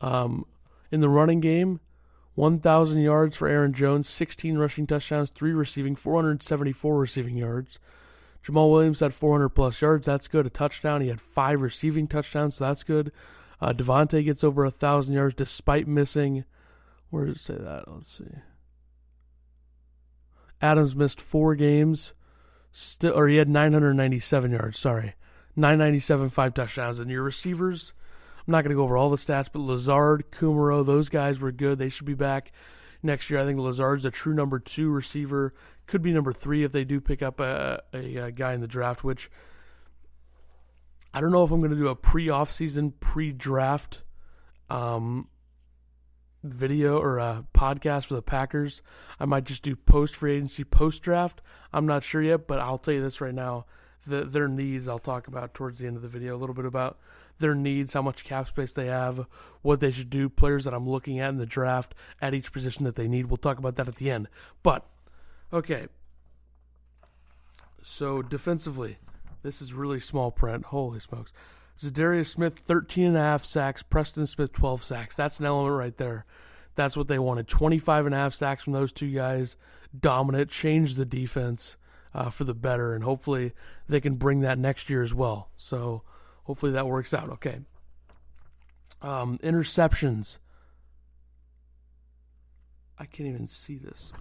Um, 0.01 0.45
in 0.91 1.01
the 1.01 1.09
running 1.09 1.39
game, 1.39 1.79
1,000 2.35 2.99
yards 2.99 3.35
for 3.35 3.47
Aaron 3.47 3.73
Jones, 3.73 4.07
16 4.07 4.57
rushing 4.57 4.87
touchdowns, 4.87 5.29
3 5.29 5.51
receiving, 5.51 5.95
474 5.95 6.97
receiving 6.97 7.37
yards. 7.37 7.79
Jamaal 8.45 8.71
Williams 8.71 8.99
had 9.01 9.13
400 9.13 9.49
plus 9.49 9.81
yards. 9.81 10.05
That's 10.05 10.27
good. 10.27 10.45
A 10.45 10.49
touchdown. 10.49 11.01
He 11.01 11.09
had 11.09 11.21
5 11.21 11.61
receiving 11.61 12.07
touchdowns, 12.07 12.55
so 12.55 12.65
that's 12.65 12.83
good. 12.83 13.11
Uh, 13.61 13.73
Davante 13.73 14.23
gets 14.23 14.43
over 14.43 14.63
a 14.63 14.69
1,000 14.69 15.13
yards 15.13 15.35
despite 15.35 15.87
missing. 15.87 16.45
Where 17.09 17.25
does 17.25 17.37
it 17.37 17.39
say 17.39 17.55
that? 17.55 17.91
Let's 17.91 18.17
see. 18.17 18.23
Adams 20.61 20.95
missed 20.95 21.21
four 21.21 21.55
games, 21.55 22.13
still, 22.71 23.17
or 23.17 23.27
he 23.27 23.37
had 23.37 23.49
997 23.49 24.51
yards. 24.51 24.79
Sorry, 24.79 25.15
997, 25.55 26.29
five 26.29 26.53
touchdowns. 26.53 26.99
And 26.99 27.09
your 27.09 27.23
receivers, 27.23 27.93
I'm 28.45 28.51
not 28.51 28.63
going 28.63 28.71
to 28.71 28.75
go 28.75 28.83
over 28.83 28.97
all 28.97 29.09
the 29.09 29.17
stats, 29.17 29.49
but 29.51 29.59
Lazard, 29.59 30.31
Kumerow, 30.31 30.85
those 30.85 31.09
guys 31.09 31.39
were 31.39 31.51
good. 31.51 31.79
They 31.79 31.89
should 31.89 32.05
be 32.05 32.13
back 32.13 32.51
next 33.01 33.29
year. 33.29 33.39
I 33.39 33.45
think 33.45 33.59
Lazard's 33.59 34.05
a 34.05 34.11
true 34.11 34.33
number 34.33 34.59
two 34.59 34.89
receiver. 34.89 35.53
Could 35.85 36.01
be 36.01 36.11
number 36.11 36.33
three 36.33 36.63
if 36.63 36.71
they 36.71 36.83
do 36.83 36.99
pick 37.01 37.21
up 37.21 37.39
a, 37.39 37.81
a, 37.93 38.17
a 38.17 38.31
guy 38.31 38.53
in 38.53 38.61
the 38.61 38.67
draft. 38.67 39.03
Which 39.03 39.29
I 41.13 41.21
don't 41.21 41.31
know 41.31 41.43
if 41.43 41.51
I'm 41.51 41.59
going 41.59 41.71
to 41.71 41.77
do 41.77 41.87
a 41.87 41.95
pre 41.95 42.27
offseason 42.27 42.93
pre-draft. 42.99 44.03
Um, 44.69 45.27
video 46.43 46.99
or 46.99 47.17
a 47.17 47.45
podcast 47.53 48.05
for 48.05 48.13
the 48.13 48.21
Packers. 48.21 48.81
I 49.19 49.25
might 49.25 49.43
just 49.43 49.63
do 49.63 49.75
post 49.75 50.15
free 50.15 50.35
agency, 50.35 50.63
post 50.63 51.01
draft. 51.01 51.41
I'm 51.73 51.85
not 51.85 52.03
sure 52.03 52.21
yet, 52.21 52.47
but 52.47 52.59
I'll 52.59 52.77
tell 52.77 52.93
you 52.93 53.01
this 53.01 53.21
right 53.21 53.33
now. 53.33 53.65
The, 54.07 54.23
their 54.23 54.47
needs 54.47 54.87
I'll 54.87 54.99
talk 54.99 55.27
about 55.27 55.53
towards 55.53 55.79
the 55.79 55.87
end 55.87 55.97
of 55.97 56.01
the 56.01 56.07
video 56.07 56.35
a 56.35 56.39
little 56.39 56.55
bit 56.55 56.65
about 56.65 56.99
their 57.39 57.55
needs, 57.55 57.93
how 57.93 58.01
much 58.01 58.23
cap 58.23 58.47
space 58.47 58.73
they 58.73 58.87
have, 58.87 59.25
what 59.61 59.79
they 59.79 59.91
should 59.91 60.09
do, 60.09 60.29
players 60.29 60.65
that 60.65 60.73
I'm 60.73 60.87
looking 60.87 61.19
at 61.19 61.29
in 61.29 61.37
the 61.37 61.45
draft 61.45 61.95
at 62.21 62.33
each 62.33 62.51
position 62.51 62.85
that 62.85 62.95
they 62.95 63.07
need. 63.07 63.27
We'll 63.27 63.37
talk 63.37 63.57
about 63.57 63.75
that 63.77 63.87
at 63.87 63.95
the 63.95 64.11
end. 64.11 64.27
But 64.63 64.85
okay. 65.51 65.87
So 67.81 68.21
defensively, 68.21 68.97
this 69.41 69.61
is 69.61 69.73
really 69.73 69.99
small 69.99 70.31
print. 70.31 70.65
Holy 70.65 70.99
smokes. 70.99 71.31
Za'Darius 71.81 72.27
Smith, 72.27 72.59
13 72.59 73.07
and 73.07 73.17
a 73.17 73.21
half 73.21 73.45
sacks. 73.45 73.83
Preston 73.83 74.27
Smith, 74.27 74.51
12 74.51 74.83
sacks. 74.83 75.15
That's 75.15 75.39
an 75.39 75.45
element 75.45 75.77
right 75.77 75.97
there. 75.97 76.25
That's 76.75 76.97
what 76.97 77.07
they 77.07 77.19
wanted. 77.19 77.47
25 77.47 78.05
and 78.05 78.15
a 78.15 78.17
half 78.17 78.33
sacks 78.33 78.63
from 78.63 78.73
those 78.73 78.91
two 78.91 79.11
guys. 79.11 79.55
Dominant. 79.97 80.49
Change 80.49 80.95
the 80.95 81.05
defense 81.05 81.77
uh, 82.13 82.29
for 82.29 82.43
the 82.43 82.53
better. 82.53 82.93
And 82.93 83.03
hopefully 83.03 83.53
they 83.87 84.01
can 84.01 84.15
bring 84.15 84.41
that 84.41 84.59
next 84.59 84.89
year 84.89 85.01
as 85.01 85.13
well. 85.13 85.49
So 85.55 86.03
hopefully 86.49 86.71
that 86.71 86.87
works 86.87 87.13
out. 87.13 87.29
Okay. 87.29 87.59
Um, 89.03 89.37
interceptions. 89.43 90.39
I 92.97 93.05
can't 93.05 93.29
even 93.29 93.47
see 93.47 93.77
this. 93.77 94.11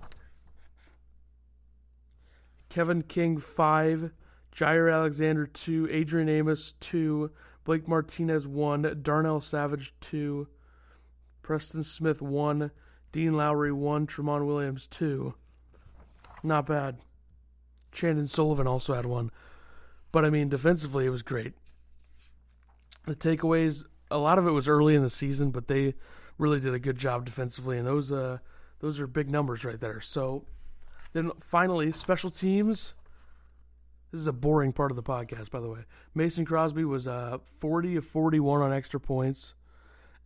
Kevin 2.68 3.02
King, 3.02 3.38
5. 3.38 4.10
Jair 4.54 4.92
Alexander, 4.92 5.46
2. 5.46 5.88
Adrian 5.90 6.28
Amos, 6.28 6.74
2. 6.80 7.30
Blake 7.68 7.86
Martinez 7.86 8.46
one, 8.46 9.00
Darnell 9.02 9.42
Savage 9.42 9.92
two, 10.00 10.48
Preston 11.42 11.84
Smith 11.84 12.22
one, 12.22 12.70
Dean 13.12 13.34
Lowry 13.34 13.72
one, 13.72 14.06
Tramon 14.06 14.46
Williams 14.46 14.86
two. 14.86 15.34
Not 16.42 16.64
bad. 16.64 16.96
Chandon 17.92 18.26
Sullivan 18.26 18.66
also 18.66 18.94
had 18.94 19.04
one. 19.04 19.30
But 20.12 20.24
I 20.24 20.30
mean, 20.30 20.48
defensively, 20.48 21.04
it 21.04 21.10
was 21.10 21.20
great. 21.20 21.52
The 23.08 23.16
takeaways, 23.16 23.84
a 24.10 24.18
lot 24.18 24.38
of 24.38 24.46
it 24.46 24.50
was 24.50 24.68
early 24.68 24.94
in 24.94 25.02
the 25.02 25.10
season, 25.10 25.50
but 25.50 25.66
they 25.66 25.94
really 26.36 26.60
did 26.60 26.74
a 26.74 26.78
good 26.78 26.98
job 26.98 27.24
defensively, 27.24 27.78
and 27.78 27.86
those 27.86 28.12
uh 28.12 28.38
those 28.80 29.00
are 29.00 29.06
big 29.06 29.30
numbers 29.30 29.64
right 29.64 29.80
there. 29.80 30.00
So 30.00 30.44
then 31.12 31.32
finally, 31.40 31.90
special 31.92 32.30
teams. 32.30 32.94
This 34.12 34.22
is 34.22 34.26
a 34.26 34.32
boring 34.32 34.72
part 34.72 34.90
of 34.90 34.96
the 34.96 35.02
podcast, 35.02 35.50
by 35.50 35.60
the 35.60 35.68
way. 35.68 35.80
Mason 36.14 36.44
Crosby 36.44 36.84
was 36.84 37.06
uh, 37.06 37.38
40 37.58 37.96
of 37.96 38.06
41 38.06 38.62
on 38.62 38.72
extra 38.72 38.98
points 38.98 39.54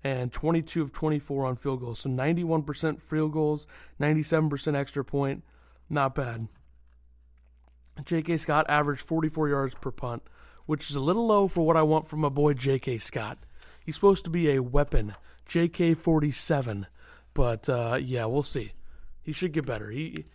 and 0.05 0.33
22 0.33 0.83
of 0.83 0.92
24 0.92 1.47
on 1.47 1.57
field 1.57 1.81
goals. 1.81 2.01
So 2.01 2.09
91% 2.09 3.01
field 3.01 3.33
goals, 3.33 3.66
97% 4.01 4.77
extra 4.77 5.05
point. 5.05 5.42
Not 5.90 6.14
bad. 6.14 6.47
J.K. 8.05 8.37
Scott 8.37 8.66
averaged 8.68 9.03
44 9.03 9.49
yards 9.49 9.75
per 9.75 9.90
punt, 9.90 10.23
which 10.66 10.90
is 10.90 10.96
a 10.96 11.01
little 11.01 11.27
low 11.27 11.48
for 11.48 11.66
what 11.66 11.77
I 11.77 11.83
want 11.83 12.09
from 12.09 12.20
my 12.20 12.29
boy 12.29 12.55
J.K. 12.55 12.98
Scott. 12.98 13.38
He's 13.85 13.94
supposed 13.94 14.25
to 14.25 14.31
be 14.31 14.51
a 14.51 14.62
weapon, 14.62 15.14
J.K. 15.46 15.94
47, 15.94 16.87
but 17.35 17.68
uh, 17.68 17.98
yeah, 18.01 18.25
we'll 18.27 18.42
see. 18.42 18.72
He 19.22 19.33
should 19.33 19.53
get 19.53 19.66
better. 19.66 19.90
He 19.90 20.27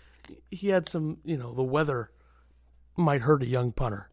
he 0.52 0.70
had 0.70 0.90
some, 0.90 1.18
you 1.24 1.38
know, 1.38 1.54
the 1.54 1.64
weather 1.64 2.12
might 2.98 3.22
hurt 3.22 3.44
a 3.44 3.48
young 3.48 3.72
punter. 3.72 4.10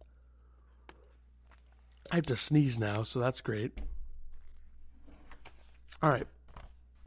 I 2.11 2.17
have 2.17 2.27
to 2.27 2.37
sneeze 2.37 2.79
now, 2.79 3.03
so 3.03 3.19
that's 3.19 3.41
great. 3.41 3.73
All 6.03 6.11
right, 6.11 6.27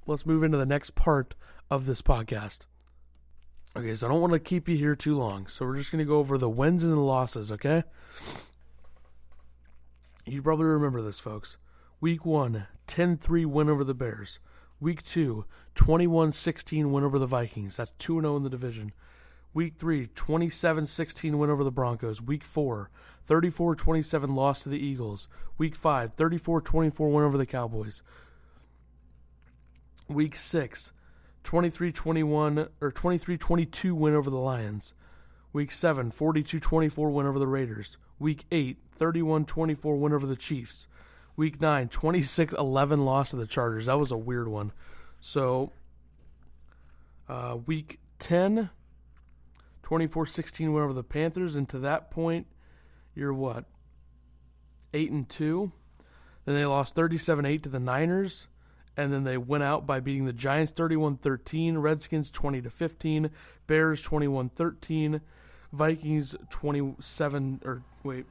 let's 0.06 0.26
move 0.26 0.44
into 0.44 0.58
the 0.58 0.66
next 0.66 0.96
part 0.96 1.36
of 1.70 1.86
this 1.86 2.02
podcast. 2.02 2.62
Okay, 3.76 3.94
so 3.94 4.08
I 4.08 4.10
don't 4.10 4.22
want 4.22 4.34
to 4.34 4.40
keep 4.40 4.68
you 4.68 4.76
here 4.76 4.96
too 4.96 5.16
long, 5.16 5.46
so 5.46 5.66
we're 5.66 5.78
just 5.78 5.92
going 5.92 6.04
to 6.04 6.06
go 6.06 6.18
over 6.18 6.38
the 6.38 6.50
wins 6.50 6.84
and 6.84 6.94
the 6.94 7.00
losses, 7.00 7.52
okay? 7.52 7.84
You 10.28 10.42
probably 10.42 10.66
remember 10.66 11.02
this, 11.02 11.22
folks. 11.22 11.56
Week 12.02 12.26
1, 12.26 12.68
10 12.86 13.18
3 13.18 13.46
win 13.46 13.70
over 13.70 13.86
the 13.86 13.94
Bears. 13.94 14.40
Week 14.80 15.02
2, 15.02 15.46
21 15.74 16.34
16 16.34 16.92
win 16.92 17.04
over 17.06 17.18
the 17.18 17.26
Vikings. 17.26 17.78
That's 17.78 17.94
2 17.98 18.20
0 18.20 18.36
in 18.36 18.44
the 18.44 18.50
division. 18.50 18.92
Week 19.54 19.76
3, 19.78 20.08
27 20.08 20.86
16 20.86 21.38
win 21.38 21.50
over 21.50 21.64
the 21.64 21.72
Broncos. 21.72 22.22
Week 22.22 22.44
4, 22.44 22.90
34 23.26 23.76
27 23.76 24.36
loss 24.36 24.64
to 24.64 24.70
the 24.70 24.78
Eagles. 24.78 25.30
Week 25.58 25.76
5, 25.76 26.16
34 26.16 26.62
24 26.62 27.10
win 27.10 27.24
over 27.24 27.38
the 27.38 27.46
Cowboys. 27.46 28.04
Week 30.10 30.36
6, 30.36 30.92
23 31.46 31.92
21 31.94 32.68
or 32.82 32.92
23 32.92 33.38
22 33.38 33.96
win 33.96 34.14
over 34.14 34.30
the 34.30 34.36
Lions. 34.36 34.94
Week 35.58 35.72
7, 35.72 36.12
42 36.12 36.60
24 36.60 37.10
win 37.10 37.26
over 37.26 37.40
the 37.40 37.48
Raiders. 37.48 37.98
Week 38.20 38.46
8, 38.52 38.78
31 38.96 39.46
24 39.46 39.98
win 39.98 40.14
over 40.14 40.28
the 40.28 40.36
Chiefs. 40.36 40.86
Week 41.36 41.60
9, 41.60 41.88
26 41.88 42.54
11 42.54 43.04
loss 43.04 43.32
to 43.32 43.38
the 43.38 43.48
Chargers. 43.48 43.88
That 43.88 43.98
was 43.98 44.12
a 44.12 44.18
weird 44.18 44.48
one. 44.48 44.72
So, 45.20 45.72
uh, 47.28 47.58
week 47.66 48.00
10, 48.20 48.70
24 49.82 50.28
16 50.28 50.74
win 50.74 50.84
over 50.84 50.94
the 50.94 51.04
Panthers. 51.04 51.56
And 51.56 51.68
to 51.70 51.80
that 51.80 52.12
point, 52.12 52.46
you're 53.16 53.34
what? 53.34 53.66
8 54.94 55.10
and 55.10 55.28
2. 55.28 55.72
Then 56.46 56.54
they 56.54 56.66
lost 56.66 56.94
37 56.94 57.48
8 57.48 57.64
to 57.64 57.70
the 57.70 57.80
Niners. 57.80 58.46
And 58.96 59.12
then 59.12 59.24
they 59.24 59.40
went 59.40 59.64
out 59.64 59.88
by 59.88 60.02
beating 60.02 60.26
the 60.26 60.34
Giants 60.34 60.72
31 60.72 61.18
13, 61.18 61.80
Redskins 61.80 62.30
20 62.30 62.62
to 62.62 62.70
15, 62.70 63.32
Bears 63.66 64.04
21 64.04 64.50
13, 64.50 65.22
Vikings 65.72 66.36
27 66.50 67.62
or 67.66 67.84
wait 68.04 68.26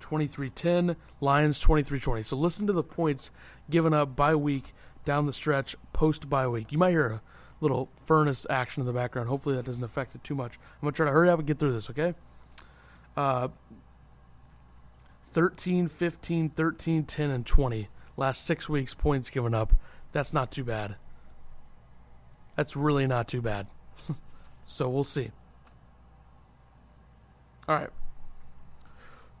23-10, 0.00 0.96
Lions 1.20 1.62
23-20. 1.62 2.24
So 2.24 2.36
listen 2.36 2.66
to 2.66 2.72
the 2.72 2.82
points 2.82 3.30
given 3.68 3.94
up 3.94 4.16
by 4.16 4.34
week 4.34 4.74
down 5.04 5.26
the 5.26 5.32
stretch 5.32 5.76
post 5.92 6.28
bye 6.28 6.48
week. 6.48 6.72
You 6.72 6.78
might 6.78 6.90
hear 6.90 7.06
a 7.06 7.22
little 7.60 7.90
furnace 8.04 8.46
action 8.50 8.80
in 8.80 8.86
the 8.86 8.92
background. 8.92 9.28
Hopefully 9.28 9.56
that 9.56 9.64
doesn't 9.64 9.84
affect 9.84 10.14
it 10.14 10.24
too 10.24 10.34
much. 10.34 10.54
I'm 10.56 10.82
going 10.82 10.92
to 10.92 10.96
try 10.96 11.06
to 11.06 11.12
hurry 11.12 11.28
up 11.28 11.38
and 11.38 11.46
get 11.46 11.58
through 11.58 11.72
this, 11.72 11.90
okay? 11.90 12.14
Uh, 13.16 13.48
13, 15.26 15.88
15, 15.88 16.50
13, 16.50 17.04
10, 17.04 17.30
and 17.30 17.46
20. 17.46 17.88
Last 18.16 18.44
six 18.44 18.68
weeks, 18.68 18.94
points 18.94 19.30
given 19.30 19.54
up. 19.54 19.74
That's 20.12 20.32
not 20.32 20.50
too 20.50 20.64
bad. 20.64 20.96
That's 22.56 22.76
really 22.76 23.06
not 23.06 23.28
too 23.28 23.40
bad. 23.40 23.68
so 24.64 24.88
we'll 24.88 25.04
see. 25.04 25.30
All 27.70 27.76
right. 27.76 27.90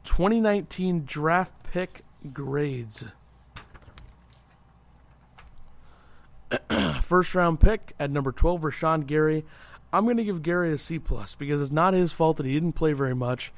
2019 0.04 1.02
draft 1.04 1.52
pick 1.64 2.02
grades. 2.32 3.04
First 7.02 7.34
round 7.34 7.58
pick 7.58 7.92
at 7.98 8.12
number 8.12 8.30
12, 8.30 8.60
Rashan 8.60 9.08
Gary. 9.08 9.44
I'm 9.92 10.04
going 10.04 10.16
to 10.16 10.22
give 10.22 10.44
Gary 10.44 10.72
a 10.72 10.78
C 10.78 11.00
plus 11.00 11.34
because 11.34 11.60
it's 11.60 11.72
not 11.72 11.92
his 11.92 12.12
fault 12.12 12.36
that 12.36 12.46
he 12.46 12.54
didn't 12.54 12.74
play 12.74 12.92
very 12.92 13.16
much. 13.16 13.52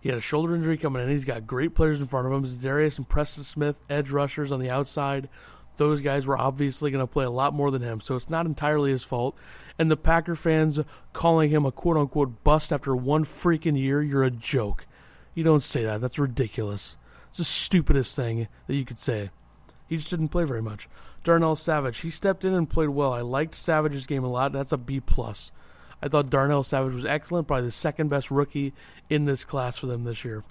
He 0.00 0.08
had 0.08 0.18
a 0.18 0.20
shoulder 0.20 0.56
injury 0.56 0.78
coming 0.78 1.00
in. 1.00 1.08
He's 1.08 1.24
got 1.24 1.46
great 1.46 1.76
players 1.76 2.00
in 2.00 2.08
front 2.08 2.26
of 2.26 2.32
him. 2.32 2.58
Darius 2.58 2.98
and 2.98 3.08
Preston 3.08 3.44
Smith, 3.44 3.78
edge 3.88 4.10
rushers 4.10 4.50
on 4.50 4.58
the 4.58 4.72
outside. 4.72 5.28
Those 5.78 6.00
guys 6.00 6.26
were 6.26 6.38
obviously 6.38 6.90
going 6.90 7.02
to 7.02 7.10
play 7.10 7.24
a 7.24 7.30
lot 7.30 7.54
more 7.54 7.70
than 7.70 7.82
him, 7.82 8.00
so 8.00 8.14
it's 8.14 8.28
not 8.28 8.46
entirely 8.46 8.90
his 8.90 9.04
fault. 9.04 9.34
And 9.78 9.90
the 9.90 9.96
Packer 9.96 10.36
fans 10.36 10.80
calling 11.12 11.50
him 11.50 11.64
a 11.64 11.72
quote 11.72 11.96
unquote 11.96 12.44
bust 12.44 12.72
after 12.72 12.94
one 12.94 13.24
freaking 13.24 13.78
year, 13.78 14.02
you're 14.02 14.24
a 14.24 14.30
joke. 14.30 14.86
You 15.34 15.44
don't 15.44 15.62
say 15.62 15.84
that. 15.84 16.00
That's 16.00 16.18
ridiculous. 16.18 16.96
It's 17.28 17.38
the 17.38 17.44
stupidest 17.44 18.14
thing 18.14 18.48
that 18.66 18.74
you 18.74 18.84
could 18.84 18.98
say. 18.98 19.30
He 19.88 19.96
just 19.96 20.10
didn't 20.10 20.28
play 20.28 20.44
very 20.44 20.62
much. 20.62 20.88
Darnell 21.24 21.56
Savage, 21.56 22.00
he 22.00 22.10
stepped 22.10 22.44
in 22.44 22.54
and 22.54 22.68
played 22.68 22.90
well. 22.90 23.12
I 23.12 23.20
liked 23.20 23.54
Savage's 23.54 24.06
game 24.06 24.24
a 24.24 24.30
lot. 24.30 24.52
That's 24.52 24.72
a 24.72 24.76
B 24.76 25.00
plus. 25.00 25.50
I 26.02 26.08
thought 26.08 26.30
Darnell 26.30 26.62
Savage 26.62 26.94
was 26.94 27.04
excellent, 27.04 27.48
probably 27.48 27.66
the 27.66 27.72
second 27.72 28.08
best 28.08 28.30
rookie 28.30 28.72
in 29.10 29.24
this 29.24 29.44
class 29.44 29.76
for 29.76 29.86
them 29.86 30.04
this 30.04 30.24
year. 30.24 30.44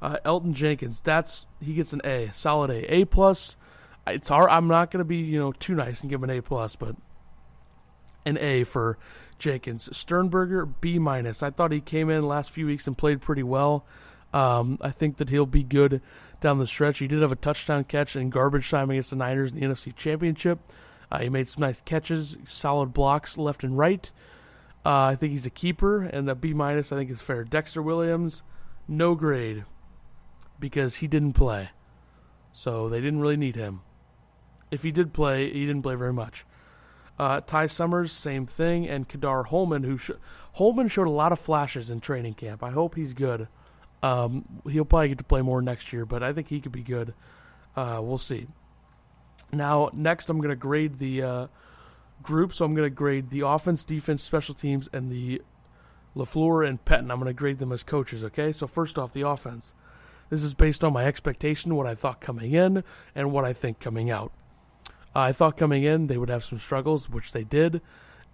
Uh, 0.00 0.18
Elgton 0.24 0.52
Jenkins, 0.52 1.00
that's 1.00 1.46
he 1.60 1.74
gets 1.74 1.92
an 1.92 2.00
A, 2.04 2.30
solid 2.32 2.70
A, 2.70 2.92
A 2.92 3.04
plus. 3.04 3.56
It's 4.06 4.28
hard. 4.28 4.50
I'm 4.50 4.68
not 4.68 4.90
going 4.90 4.98
to 4.98 5.04
be 5.04 5.18
you 5.18 5.38
know 5.38 5.52
too 5.52 5.74
nice 5.74 6.00
and 6.00 6.10
give 6.10 6.22
him 6.22 6.30
an 6.30 6.38
A 6.38 6.42
plus, 6.42 6.76
but 6.76 6.96
an 8.24 8.38
A 8.38 8.64
for 8.64 8.98
Jenkins. 9.38 9.94
Sternberger 9.96 10.66
B 10.66 10.98
minus. 10.98 11.42
I 11.42 11.50
thought 11.50 11.72
he 11.72 11.80
came 11.80 12.10
in 12.10 12.26
last 12.26 12.50
few 12.50 12.66
weeks 12.66 12.86
and 12.86 12.96
played 12.96 13.20
pretty 13.20 13.42
well. 13.42 13.84
Um, 14.32 14.78
I 14.80 14.90
think 14.90 15.18
that 15.18 15.28
he'll 15.28 15.46
be 15.46 15.62
good 15.62 16.00
down 16.40 16.58
the 16.58 16.66
stretch. 16.66 16.98
He 16.98 17.06
did 17.06 17.22
have 17.22 17.32
a 17.32 17.36
touchdown 17.36 17.84
catch 17.84 18.16
in 18.16 18.30
garbage 18.30 18.70
time 18.70 18.90
against 18.90 19.10
the 19.10 19.16
Niners 19.16 19.52
in 19.52 19.60
the 19.60 19.66
NFC 19.66 19.94
Championship. 19.94 20.60
Uh, 21.10 21.18
he 21.18 21.28
made 21.28 21.48
some 21.48 21.60
nice 21.60 21.82
catches, 21.84 22.36
solid 22.46 22.92
blocks 22.92 23.36
left 23.36 23.62
and 23.62 23.76
right. 23.76 24.10
Uh, 24.84 25.12
I 25.12 25.16
think 25.16 25.32
he's 25.32 25.46
a 25.46 25.50
keeper, 25.50 26.02
and 26.02 26.26
the 26.26 26.34
B 26.34 26.54
minus 26.54 26.90
I 26.90 26.96
think 26.96 27.10
is 27.10 27.20
fair. 27.20 27.44
Dexter 27.44 27.82
Williams, 27.82 28.42
no 28.88 29.14
grade 29.14 29.64
because 30.58 30.96
he 30.96 31.06
didn't 31.06 31.34
play, 31.34 31.70
so 32.52 32.88
they 32.88 33.00
didn't 33.00 33.20
really 33.20 33.36
need 33.36 33.56
him. 33.56 33.82
If 34.72 34.82
he 34.82 34.90
did 34.90 35.12
play, 35.12 35.52
he 35.52 35.66
didn't 35.66 35.82
play 35.82 35.94
very 35.94 36.12
much. 36.12 36.44
Uh, 37.18 37.40
Ty 37.40 37.66
Summers, 37.66 38.10
same 38.10 38.46
thing, 38.46 38.88
and 38.88 39.08
Ka'dar 39.08 39.44
Hollman, 39.44 39.84
who 39.84 39.98
sh- 39.98 40.10
Hollman 40.56 40.90
showed 40.90 41.06
a 41.06 41.10
lot 41.10 41.30
of 41.30 41.38
flashes 41.38 41.90
in 41.90 42.00
training 42.00 42.34
camp. 42.34 42.64
I 42.64 42.70
hope 42.70 42.96
he's 42.96 43.12
good. 43.12 43.46
Um, 44.02 44.44
he'll 44.68 44.84
probably 44.84 45.10
get 45.10 45.18
to 45.18 45.24
play 45.24 45.42
more 45.42 45.62
next 45.62 45.92
year, 45.92 46.04
but 46.04 46.22
I 46.24 46.32
think 46.32 46.48
he 46.48 46.60
could 46.60 46.72
be 46.72 46.82
good. 46.82 47.14
Uh, 47.76 48.00
we'll 48.02 48.18
see. 48.18 48.48
Now, 49.52 49.90
next, 49.92 50.30
I'm 50.30 50.38
going 50.38 50.50
to 50.50 50.56
grade 50.56 50.98
the 50.98 51.22
uh, 51.22 51.46
group. 52.22 52.52
So 52.54 52.64
I'm 52.64 52.74
going 52.74 52.86
to 52.86 52.94
grade 52.94 53.30
the 53.30 53.40
offense, 53.40 53.84
defense, 53.84 54.22
special 54.22 54.54
teams, 54.54 54.88
and 54.92 55.10
the 55.10 55.42
LaFleur 56.16 56.66
and 56.66 56.84
Pettine. 56.84 57.10
I'm 57.10 57.18
going 57.18 57.26
to 57.26 57.34
grade 57.34 57.58
them 57.58 57.72
as 57.72 57.82
coaches. 57.82 58.24
Okay. 58.24 58.52
So 58.52 58.66
first 58.66 58.98
off, 58.98 59.12
the 59.12 59.26
offense. 59.26 59.74
This 60.30 60.44
is 60.44 60.54
based 60.54 60.82
on 60.82 60.94
my 60.94 61.04
expectation, 61.04 61.76
what 61.76 61.86
I 61.86 61.94
thought 61.94 62.22
coming 62.22 62.52
in, 62.52 62.84
and 63.14 63.32
what 63.32 63.44
I 63.44 63.52
think 63.52 63.80
coming 63.80 64.10
out. 64.10 64.32
Uh, 65.14 65.20
I 65.20 65.32
thought 65.32 65.56
coming 65.56 65.84
in 65.84 66.06
they 66.06 66.18
would 66.18 66.30
have 66.30 66.44
some 66.44 66.58
struggles, 66.58 67.08
which 67.08 67.32
they 67.32 67.44
did, 67.44 67.80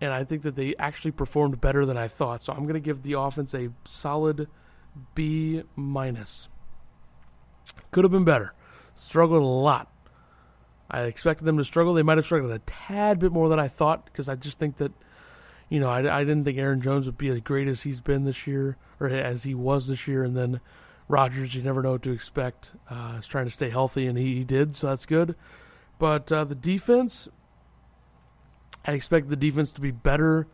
and 0.00 0.12
I 0.12 0.24
think 0.24 0.42
that 0.42 0.56
they 0.56 0.74
actually 0.78 1.10
performed 1.10 1.60
better 1.60 1.84
than 1.84 1.96
I 1.96 2.08
thought. 2.08 2.42
So 2.42 2.52
I'm 2.52 2.62
going 2.62 2.74
to 2.74 2.80
give 2.80 3.02
the 3.02 3.14
offense 3.14 3.54
a 3.54 3.70
solid 3.84 4.48
B 5.14 5.62
minus. 5.76 6.48
Could 7.90 8.04
have 8.04 8.12
been 8.12 8.24
better. 8.24 8.54
Struggled 8.94 9.42
a 9.42 9.46
lot. 9.46 9.92
I 10.90 11.02
expected 11.02 11.44
them 11.44 11.58
to 11.58 11.64
struggle. 11.64 11.94
They 11.94 12.02
might 12.02 12.18
have 12.18 12.24
struggled 12.24 12.50
a 12.50 12.60
tad 12.60 13.18
bit 13.18 13.32
more 13.32 13.48
than 13.48 13.60
I 13.60 13.68
thought 13.68 14.06
because 14.06 14.28
I 14.28 14.36
just 14.36 14.58
think 14.58 14.78
that, 14.78 14.92
you 15.68 15.80
know, 15.80 15.88
I, 15.88 16.20
I 16.20 16.24
didn't 16.24 16.44
think 16.44 16.58
Aaron 16.58 16.80
Jones 16.80 17.06
would 17.06 17.18
be 17.18 17.28
as 17.28 17.40
great 17.40 17.68
as 17.68 17.82
he's 17.82 18.00
been 18.00 18.24
this 18.24 18.46
year 18.46 18.76
or 18.98 19.08
as 19.08 19.42
he 19.42 19.54
was 19.54 19.88
this 19.88 20.08
year. 20.08 20.24
And 20.24 20.36
then 20.36 20.60
Rodgers, 21.06 21.54
you 21.54 21.62
never 21.62 21.82
know 21.82 21.92
what 21.92 22.02
to 22.02 22.10
expect. 22.12 22.72
Uh, 22.88 23.16
he's 23.16 23.26
trying 23.26 23.44
to 23.44 23.50
stay 23.50 23.70
healthy, 23.70 24.06
and 24.06 24.16
he, 24.16 24.36
he 24.36 24.44
did, 24.44 24.76
so 24.76 24.88
that's 24.88 25.06
good. 25.06 25.34
But 25.98 26.30
uh, 26.30 26.44
the 26.44 26.54
defense, 26.54 27.28
I 28.84 28.92
expect 28.92 29.28
the 29.28 29.36
defense 29.36 29.72
to 29.74 29.80
be 29.80 29.90
better 29.90 30.46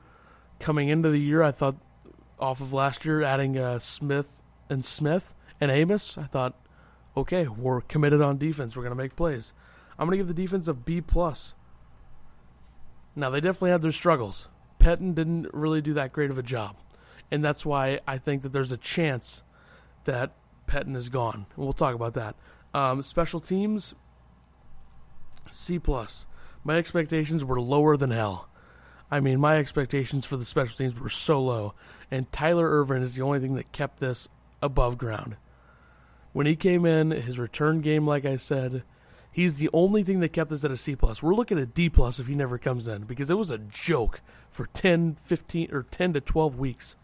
coming 0.58 0.88
into 0.88 1.10
the 1.10 1.20
year. 1.20 1.42
I 1.42 1.52
thought 1.52 1.76
off 2.38 2.60
of 2.60 2.72
last 2.72 3.04
year, 3.04 3.22
adding 3.22 3.58
uh, 3.58 3.78
Smith 3.78 4.42
and 4.68 4.84
Smith 4.84 5.34
and 5.60 5.70
Amos, 5.70 6.18
I 6.18 6.24
thought, 6.24 6.54
okay, 7.16 7.46
we're 7.46 7.80
committed 7.82 8.20
on 8.20 8.38
defense. 8.38 8.76
We're 8.76 8.82
going 8.82 8.96
to 8.96 9.02
make 9.02 9.16
plays. 9.16 9.52
I'm 9.98 10.06
going 10.06 10.18
to 10.18 10.24
give 10.24 10.28
the 10.28 10.42
defense 10.42 10.66
a 10.66 10.74
B 10.74 11.00
plus. 11.00 11.54
Now 13.14 13.30
they 13.30 13.40
definitely 13.40 13.70
had 13.70 13.82
their 13.82 13.92
struggles. 13.92 14.48
Pettine 14.80 15.14
didn't 15.14 15.52
really 15.54 15.80
do 15.80 15.94
that 15.94 16.12
great 16.12 16.30
of 16.30 16.38
a 16.38 16.42
job, 16.42 16.76
and 17.30 17.44
that's 17.44 17.64
why 17.64 18.00
I 18.06 18.18
think 18.18 18.42
that 18.42 18.52
there's 18.52 18.72
a 18.72 18.76
chance 18.76 19.42
that 20.04 20.32
Pettine 20.66 20.96
is 20.96 21.08
gone. 21.08 21.46
We'll 21.56 21.72
talk 21.72 21.94
about 21.94 22.14
that. 22.14 22.34
Um, 22.74 23.02
special 23.02 23.38
teams, 23.38 23.94
C 25.54 25.78
plus. 25.78 26.26
My 26.62 26.76
expectations 26.76 27.44
were 27.44 27.60
lower 27.60 27.96
than 27.96 28.10
hell. 28.10 28.48
I 29.10 29.20
mean, 29.20 29.38
my 29.40 29.58
expectations 29.58 30.26
for 30.26 30.36
the 30.36 30.44
special 30.44 30.76
teams 30.76 30.98
were 30.98 31.08
so 31.08 31.40
low, 31.40 31.74
and 32.10 32.30
Tyler 32.32 32.68
Ervin 32.68 33.02
is 33.02 33.14
the 33.14 33.22
only 33.22 33.38
thing 33.38 33.54
that 33.54 33.72
kept 33.72 34.00
this 34.00 34.28
above 34.62 34.98
ground. 34.98 35.36
When 36.32 36.46
he 36.46 36.56
came 36.56 36.84
in, 36.84 37.10
his 37.10 37.38
return 37.38 37.80
game, 37.80 38.06
like 38.06 38.24
I 38.24 38.36
said, 38.36 38.82
He's 39.34 39.58
the 39.58 39.68
only 39.72 40.04
thing 40.04 40.20
that 40.20 40.32
kept 40.32 40.52
us 40.52 40.64
at 40.64 40.70
a 40.70 40.76
C 40.76 40.94
plus. 40.94 41.20
We're 41.20 41.34
looking 41.34 41.58
at 41.58 41.74
D 41.74 41.90
plus 41.90 42.20
if 42.20 42.28
he 42.28 42.36
never 42.36 42.56
comes 42.56 42.86
in 42.86 43.02
because 43.02 43.30
it 43.30 43.36
was 43.36 43.50
a 43.50 43.58
joke 43.58 44.20
for 44.48 44.66
10, 44.66 45.16
15 45.24 45.74
or 45.74 45.82
10 45.82 46.12
to 46.12 46.20
12 46.20 46.56
weeks. 46.56 46.94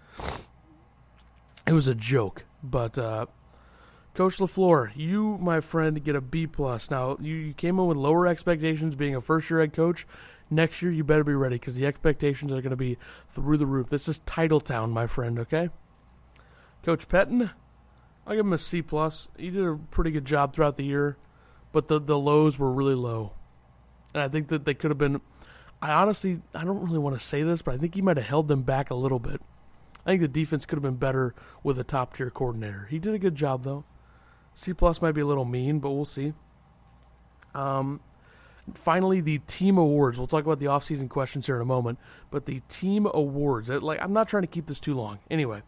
It 1.67 1.73
was 1.73 1.89
a 1.89 1.95
joke, 1.97 2.45
but 2.63 2.97
uh, 2.97 3.27
Coach 4.15 4.39
LaFleur, 4.39 4.93
you, 4.97 5.39
my 5.39 5.61
friend, 5.61 6.03
get 6.03 6.17
a 6.17 6.21
B 6.21 6.47
plus. 6.47 6.91
Now 6.91 7.17
you, 7.21 7.35
you 7.35 7.53
came 7.55 7.79
in 7.79 7.87
with 7.87 7.97
lower 7.97 8.27
expectations, 8.27 8.95
being 8.95 9.15
a 9.15 9.21
first 9.21 9.49
year 9.51 9.61
head 9.61 9.73
coach. 9.73 10.07
Next 10.53 10.83
year, 10.83 10.91
you 10.91 11.05
better 11.05 11.23
be 11.23 11.35
ready 11.35 11.57
because 11.57 11.77
the 11.77 11.87
expectations 11.87 12.51
are 12.51 12.61
going 12.61 12.71
to 12.71 12.77
be 12.77 12.99
through 13.29 13.57
the 13.57 13.67
roof. 13.67 13.89
This 13.89 14.09
is 14.09 14.21
Titletown, 14.21 14.91
my 14.91 15.07
friend. 15.07 15.39
Okay, 15.39 15.71
Coach 16.83 17.09
Pettine, 17.09 17.53
I'll 18.27 18.35
give 18.35 18.45
him 18.45 18.53
a 18.53 18.59
C 18.59 18.83
plus. 18.83 19.29
He 19.37 19.51
did 19.51 19.65
a 19.65 19.79
pretty 19.91 20.11
good 20.11 20.25
job 20.25 20.55
throughout 20.55 20.77
the 20.77 20.85
year 20.85 21.17
but 21.73 21.89
the 21.89 22.01
the 22.01 22.19
lows 22.19 22.59
were 22.59 22.71
really 22.71 22.95
low, 22.95 23.33
and 24.15 24.23
I 24.23 24.29
think 24.29 24.49
that 24.49 24.65
they 24.65 24.75
could 24.75 24.91
have 24.91 24.99
been. 24.99 25.21
I 25.83 25.93
honestly, 25.93 26.41
I 26.55 26.65
don't 26.65 26.83
really 26.83 26.99
want 26.99 27.19
to 27.19 27.25
say 27.25 27.43
this, 27.43 27.63
but 27.63 27.75
I 27.75 27.79
think 27.79 27.95
he 27.95 28.03
might 28.03 28.19
have 28.19 28.27
held 28.27 28.49
them 28.49 28.63
back 28.63 28.91
a 28.91 28.95
little 28.95 29.19
bit. 29.19 29.41
I 30.05 30.11
think 30.11 30.21
the 30.23 30.29
defense 30.29 30.67
could 30.67 30.77
have 30.77 30.83
been 30.83 30.97
better 30.97 31.35
with 31.63 31.79
a 31.79 31.85
top 31.85 32.17
tier 32.17 32.31
coordinator. 32.31 32.87
He 32.91 32.99
did 32.99 33.15
a 33.15 33.19
good 33.19 33.35
job 33.35 33.63
though. 33.63 33.85
C 34.55 34.73
plus 34.73 35.01
might 35.01 35.13
be 35.13 35.21
a 35.21 35.27
little 35.27 35.45
mean, 35.45 35.79
but 35.79 35.91
we'll 35.91 36.05
see. 36.05 36.35
Um, 37.55 38.01
finally, 38.75 39.21
the 39.21 39.39
team 39.47 39.79
awards. 39.79 40.19
We'll 40.19 40.27
talk 40.27 40.45
about 40.45 40.59
the 40.59 40.67
offseason 40.67 41.09
questions 41.09 41.47
here 41.47 41.57
in 41.57 41.63
a 41.63 41.67
moment, 41.67 41.99
but 42.31 42.47
the 42.47 42.61
team 42.69 43.07
awards. 43.13 43.69
Like 43.69 44.03
I'm 44.03 44.13
not 44.13 44.29
trying 44.29 44.43
to 44.43 44.49
keep 44.49 44.67
this 44.67 44.81
too 44.81 44.95
long. 44.95 45.19
Anyway, 45.31 45.63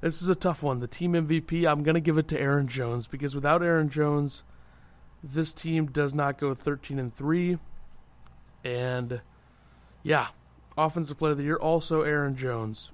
this 0.00 0.22
is 0.22 0.28
a 0.28 0.34
tough 0.34 0.62
one. 0.62 0.80
The 0.80 0.86
team 0.86 1.12
MVP. 1.12 1.66
I'm 1.66 1.82
gonna 1.82 2.00
give 2.00 2.18
it 2.18 2.28
to 2.28 2.40
Aaron 2.40 2.68
Jones 2.68 3.06
because 3.06 3.34
without 3.34 3.62
Aaron 3.62 3.88
Jones 3.88 4.42
this 5.22 5.52
team 5.52 5.86
does 5.86 6.14
not 6.14 6.38
go 6.38 6.54
13 6.54 6.98
and 6.98 7.12
3. 7.12 7.58
And 8.64 9.20
yeah, 10.02 10.28
offensive 10.76 11.18
player 11.18 11.32
of 11.32 11.38
the 11.38 11.44
year 11.44 11.56
also 11.56 12.02
Aaron 12.02 12.36
Jones. 12.36 12.92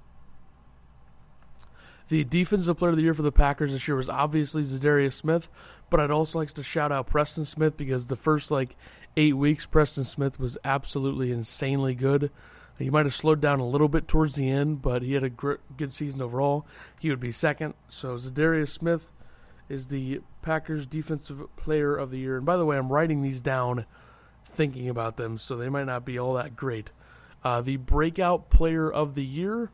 The 2.09 2.25
defensive 2.25 2.77
player 2.77 2.91
of 2.91 2.97
the 2.97 3.03
year 3.03 3.15
for 3.15 3.23
the 3.23 3.33
Packers 3.33 3.73
this 3.73 3.88
year 3.88 3.97
was 3.97 4.09
obviously 4.09 4.62
Za'Darius 4.62 5.15
Smith, 5.15 5.49
but 5.88 6.01
I'd 6.01 6.11
also 6.11 6.38
like 6.38 6.51
to 6.53 6.62
shout 6.62 6.93
out 6.93 7.07
Preston 7.07 7.45
Smith 7.45 7.77
because 7.77 8.07
the 8.07 8.17
first 8.17 8.51
like 8.51 8.77
eight 9.17 9.37
weeks, 9.37 9.67
Preston 9.67 10.05
Smith 10.05 10.38
was 10.38 10.59
absolutely 10.65 11.33
insanely 11.33 11.95
good. 11.95 12.31
He 12.79 12.91
might 12.91 13.07
have 13.07 13.15
slowed 13.15 13.41
down 13.41 13.61
a 13.61 13.67
little 13.67 13.88
bit 13.88 14.09
towards 14.09 14.35
the 14.35 14.51
end, 14.51 14.83
but 14.83 15.03
he 15.03 15.12
had 15.12 15.23
a 15.23 15.31
good 15.31 15.93
season 15.93 16.21
overall. 16.21 16.67
He 16.99 17.11
would 17.11 17.21
be 17.21 17.33
second. 17.33 17.75
So 17.88 18.17
Za'Darius 18.17 18.71
Smith 18.71 19.12
is 19.69 19.88
the 19.88 20.21
Packers 20.43 20.87
Defensive 20.87 21.45
Player 21.57 21.97
of 21.97 22.11
the 22.11 22.19
Year. 22.19 22.37
And 22.37 22.45
by 22.45 22.57
the 22.57 22.67
way, 22.67 22.77
I'm 22.77 22.93
writing 22.93 23.23
these 23.23 23.41
down 23.41 23.87
thinking 24.45 24.88
about 24.88 25.17
them, 25.17 25.38
so 25.38 25.57
they 25.57 25.69
might 25.69 25.87
not 25.87 26.05
be 26.05 26.19
all 26.19 26.35
that 26.35 26.57
great. 26.57 26.91
Uh, 27.45 27.61
the 27.61 27.77
Breakout 27.77 28.51
Player 28.51 28.91
of 28.91 29.15
the 29.15 29.25
Year. 29.25 29.71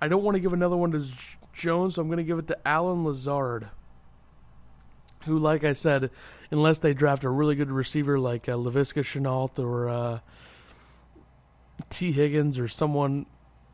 I 0.00 0.08
don't 0.08 0.22
want 0.22 0.34
to 0.34 0.40
give 0.40 0.52
another 0.52 0.76
one 0.76 0.92
to 0.92 1.04
Jones, 1.52 1.94
so 1.94 2.02
I'm 2.02 2.08
going 2.08 2.18
to 2.18 2.24
give 2.24 2.38
it 2.38 2.48
to 2.48 2.68
Allen 2.68 3.04
Lazard, 3.04 3.68
who, 5.24 5.38
like 5.38 5.64
I 5.64 5.72
said, 5.72 6.10
unless 6.50 6.78
they 6.78 6.94
draft 6.94 7.24
a 7.24 7.30
really 7.30 7.54
good 7.54 7.70
receiver 7.70 8.18
like 8.18 8.48
uh, 8.48 8.52
Laviska 8.52 9.02
Shenault 9.02 9.58
or 9.58 9.88
uh, 9.88 10.18
Tee 11.90 12.12
Higgins 12.12 12.58
or 12.58 12.68
someone 12.68 13.26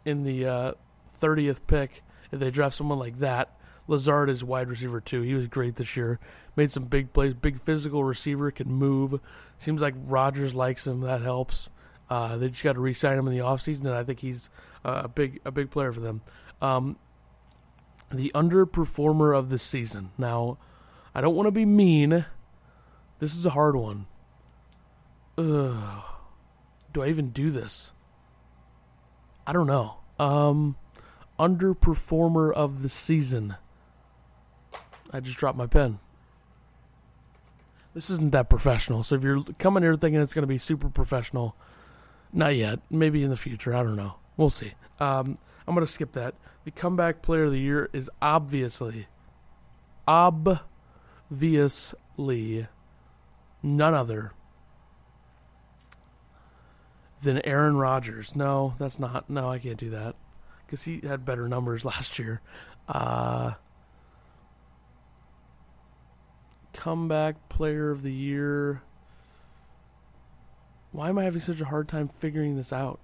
in 0.05 0.25
the 0.25 0.47
uh, 0.47 0.73
30th 1.21 1.61
pick, 1.67 2.03
if 2.31 2.41
they 2.41 2.51
draft 2.51 2.77
someone 2.77 2.99
like 2.99 3.19
that, 3.21 3.59
Lazard 3.87 4.29
is 4.29 4.45
wide 4.45 4.69
receiver 4.69 5.01
too. 5.01 5.23
He 5.23 5.35
was 5.35 5.47
great 5.47 5.77
this 5.77 5.97
year. 5.97 6.21
Made 6.57 6.71
some 6.71 6.85
big 6.85 7.13
plays. 7.13 7.35
Big 7.35 7.59
physical 7.61 8.05
receiver 8.05 8.51
can 8.51 8.71
move. 8.71 9.21
Seems 9.59 9.81
like 9.81 9.95
Rodgers 10.07 10.55
likes 10.55 10.87
him. 10.87 11.01
That 11.01 11.23
helps. 11.23 11.71
Uh, 12.11 12.37
they 12.37 12.49
just 12.49 12.63
got 12.63 12.75
to 12.75 12.81
re-sign 12.81 13.19
him 13.19 13.27
in 13.27 13.35
the 13.35 13.43
offseason, 13.43 13.81
and 13.81 13.95
I 13.95 14.03
think 14.03 14.21
he's 14.21 14.51
a 14.85 15.09
big 15.09 15.41
a 15.45 15.51
big 15.51 15.71
player 15.71 15.93
for 15.93 16.01
them. 16.01 16.21
Um, 16.61 16.97
the 18.11 18.33
underperformer 18.35 19.37
of 19.37 19.51
the 19.51 19.59
season. 19.59 20.11
Now, 20.17 20.59
I 21.15 21.21
don't 21.21 21.35
want 21.35 21.47
to 21.47 21.53
be 21.53 21.67
mean. 21.67 22.25
This 23.19 23.35
is 23.35 23.45
a 23.45 23.51
hard 23.51 23.77
one. 23.77 24.07
Ugh. 25.37 26.05
Do 26.93 27.03
I 27.03 27.09
even 27.09 27.31
do 27.31 27.51
this? 27.51 27.93
I 29.47 29.53
don't 29.53 29.67
know. 29.67 29.97
Um, 30.19 30.77
underperformer 31.39 32.53
of 32.53 32.83
the 32.83 32.89
season. 32.89 33.57
I 35.13 35.21
just 35.21 35.39
dropped 35.39 35.59
my 35.59 35.67
pen. 35.67 36.01
This 37.95 38.11
isn't 38.11 38.33
that 38.33 38.49
professional. 38.51 39.03
So 39.03 39.17
if 39.17 39.23
you're 39.23 39.43
coming 39.59 39.83
here 39.83 39.95
thinking 39.95 40.21
it's 40.21 40.35
going 40.35 40.43
to 40.43 40.47
be 40.47 40.59
super 40.59 40.89
professional, 40.89 41.57
not 42.33 42.55
yet. 42.55 42.81
Maybe 42.91 43.23
in 43.23 43.31
the 43.31 43.37
future. 43.37 43.75
I 43.75 43.83
don't 43.83 43.97
know. 43.97 44.17
We'll 44.37 44.51
see. 44.51 44.75
Um, 45.01 45.39
I'm 45.69 45.75
going 45.75 45.87
to 45.87 45.93
skip 45.93 46.13
that. 46.13 46.35
The 46.65 46.71
comeback 46.71 47.21
player 47.21 47.45
of 47.45 47.53
the 47.53 47.61
year 47.61 47.91
is 47.93 48.11
obviously, 48.23 49.07
obviously, 50.07 50.67
none 53.63 53.95
other 53.95 54.33
than 57.21 57.47
Aaron 57.47 57.77
Rodgers. 57.77 58.35
No, 58.35 58.73
that's 58.79 58.99
not. 58.99 59.29
No, 59.29 59.51
I 59.51 59.59
can't 59.59 59.77
do 59.77 59.91
that 59.91 60.17
because 60.65 60.85
he 60.85 61.01
had 61.07 61.27
better 61.27 61.47
numbers 61.47 61.85
last 61.85 62.19
year. 62.19 62.41
Uh, 62.89 63.53
comeback 66.73 67.51
player 67.51 67.91
of 67.91 68.01
the 68.01 68.13
year. 68.13 68.81
Why 70.93 71.11
am 71.11 71.19
I 71.19 71.25
having 71.25 71.43
such 71.43 71.61
a 71.61 71.67
hard 71.67 71.89
time 71.89 72.09
figuring 72.09 72.57
this 72.57 72.73
out? 72.73 73.01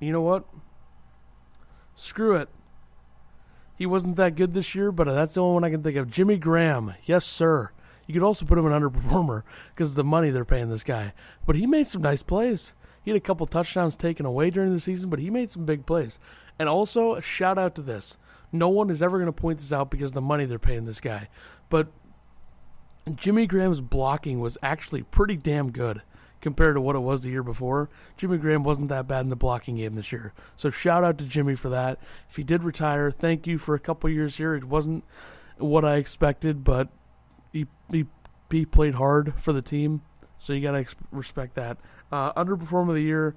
You 0.00 0.12
know 0.12 0.22
what? 0.22 0.44
Screw 1.94 2.36
it. 2.36 2.48
He 3.76 3.86
wasn't 3.86 4.16
that 4.16 4.36
good 4.36 4.54
this 4.54 4.74
year, 4.74 4.92
but 4.92 5.04
that's 5.04 5.34
the 5.34 5.42
only 5.42 5.54
one 5.54 5.64
I 5.64 5.70
can 5.70 5.82
think 5.82 5.96
of. 5.96 6.10
Jimmy 6.10 6.36
Graham. 6.36 6.94
Yes, 7.04 7.24
sir. 7.24 7.70
You 8.06 8.14
could 8.14 8.22
also 8.22 8.44
put 8.44 8.58
him 8.58 8.66
in 8.66 8.72
underperformer 8.72 9.42
because 9.74 9.90
of 9.90 9.96
the 9.96 10.04
money 10.04 10.30
they're 10.30 10.44
paying 10.44 10.68
this 10.68 10.84
guy. 10.84 11.12
But 11.46 11.56
he 11.56 11.66
made 11.66 11.88
some 11.88 12.02
nice 12.02 12.22
plays. 12.22 12.72
He 13.02 13.10
had 13.10 13.16
a 13.16 13.20
couple 13.20 13.46
touchdowns 13.46 13.96
taken 13.96 14.26
away 14.26 14.50
during 14.50 14.72
the 14.72 14.80
season, 14.80 15.10
but 15.10 15.18
he 15.18 15.30
made 15.30 15.50
some 15.50 15.64
big 15.64 15.86
plays. 15.86 16.18
And 16.58 16.68
also, 16.68 17.14
a 17.14 17.22
shout 17.22 17.58
out 17.58 17.74
to 17.74 17.82
this. 17.82 18.16
No 18.52 18.68
one 18.68 18.90
is 18.90 19.02
ever 19.02 19.18
going 19.18 19.26
to 19.26 19.32
point 19.32 19.58
this 19.58 19.72
out 19.72 19.90
because 19.90 20.10
of 20.10 20.14
the 20.14 20.20
money 20.20 20.44
they're 20.44 20.58
paying 20.58 20.84
this 20.84 21.00
guy. 21.00 21.28
But 21.68 21.88
Jimmy 23.14 23.46
Graham's 23.46 23.80
blocking 23.80 24.40
was 24.40 24.56
actually 24.62 25.02
pretty 25.02 25.36
damn 25.36 25.72
good 25.72 26.02
compared 26.44 26.76
to 26.76 26.80
what 26.80 26.94
it 26.94 27.00
was 27.00 27.22
the 27.22 27.30
year 27.30 27.42
before. 27.42 27.88
Jimmy 28.18 28.36
Graham 28.36 28.64
wasn't 28.64 28.90
that 28.90 29.08
bad 29.08 29.22
in 29.22 29.30
the 29.30 29.34
blocking 29.34 29.76
game 29.76 29.94
this 29.94 30.12
year. 30.12 30.34
So 30.56 30.68
shout 30.68 31.02
out 31.02 31.16
to 31.18 31.24
Jimmy 31.24 31.54
for 31.54 31.70
that. 31.70 31.98
If 32.28 32.36
he 32.36 32.44
did 32.44 32.62
retire, 32.62 33.10
thank 33.10 33.46
you 33.46 33.56
for 33.56 33.74
a 33.74 33.80
couple 33.80 34.10
years 34.10 34.36
here. 34.36 34.54
It 34.54 34.64
wasn't 34.64 35.04
what 35.56 35.86
I 35.86 35.96
expected, 35.96 36.62
but 36.62 36.88
he 37.50 37.66
he, 37.90 38.04
he 38.50 38.66
played 38.66 38.96
hard 38.96 39.32
for 39.40 39.54
the 39.54 39.62
team, 39.62 40.02
so 40.38 40.52
you 40.52 40.60
gotta 40.60 40.80
ex- 40.80 40.94
respect 41.10 41.54
that. 41.54 41.78
Uh, 42.12 42.34
underperformer 42.34 42.90
of 42.90 42.94
the 42.94 43.00
year. 43.00 43.34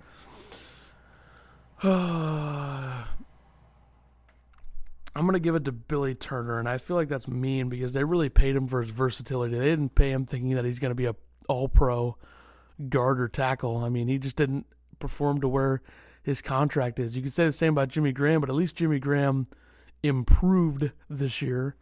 I'm 1.84 3.06
gonna 5.16 5.40
give 5.40 5.56
it 5.56 5.64
to 5.64 5.72
Billy 5.72 6.14
Turner, 6.14 6.60
and 6.60 6.68
I 6.68 6.78
feel 6.78 6.98
like 6.98 7.08
that's 7.08 7.30
mean 7.30 7.70
because 7.70 7.94
they 7.94 8.04
really 8.04 8.28
paid 8.30 8.54
him 8.54 8.68
for 8.68 8.82
his 8.82 8.90
versatility. 8.90 9.58
They 9.58 9.70
didn't 9.70 9.96
pay 9.96 10.12
him 10.12 10.26
thinking 10.26 10.56
that 10.56 10.66
he's 10.66 10.80
gonna 10.80 10.94
be 10.94 11.06
a 11.06 11.16
All 11.48 11.70
Pro 11.70 12.18
guard 12.90 13.20
or 13.20 13.28
tackle. 13.28 13.78
I 13.78 13.90
mean, 13.90 14.08
he 14.08 14.18
just 14.18 14.36
didn't 14.36 14.66
perform 15.00 15.42
to 15.42 15.48
where 15.48 15.82
his 16.24 16.42
contract 16.42 17.00
is. 17.00 17.16
You 17.16 17.24
could 17.24 17.34
say 17.34 17.46
the 17.46 17.52
same 17.52 17.74
about 17.74 17.90
Jimmy 17.90 18.12
Graham, 18.12 18.42
but 18.42 18.50
at 18.50 18.56
least 18.56 18.76
Jimmy 18.76 19.00
Graham 19.00 19.48
improved 20.04 20.92
this 21.10 21.42
year. 21.42 21.76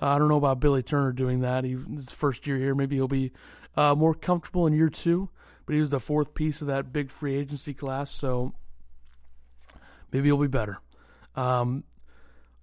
Uh, 0.00 0.08
I 0.08 0.18
don't 0.18 0.28
know 0.28 0.36
about 0.36 0.60
Billy 0.60 0.82
Turner 0.82 1.12
doing 1.12 1.40
that. 1.40 1.64
He 1.64 1.76
his 1.94 2.10
first 2.10 2.46
year 2.46 2.56
here. 2.56 2.74
Maybe 2.74 2.96
he'll 2.96 3.08
be 3.08 3.32
uh, 3.76 3.94
more 3.94 4.14
comfortable 4.14 4.66
in 4.66 4.72
year 4.72 4.88
two. 4.88 5.28
But 5.66 5.74
he 5.74 5.80
was 5.80 5.90
the 5.90 6.00
fourth 6.00 6.34
piece 6.34 6.62
of 6.62 6.66
that 6.66 6.92
big 6.92 7.10
free 7.10 7.36
agency 7.36 7.74
class, 7.74 8.10
so 8.10 8.54
maybe 10.10 10.26
he'll 10.28 10.36
be 10.36 10.48
better. 10.48 10.78
Um, 11.36 11.84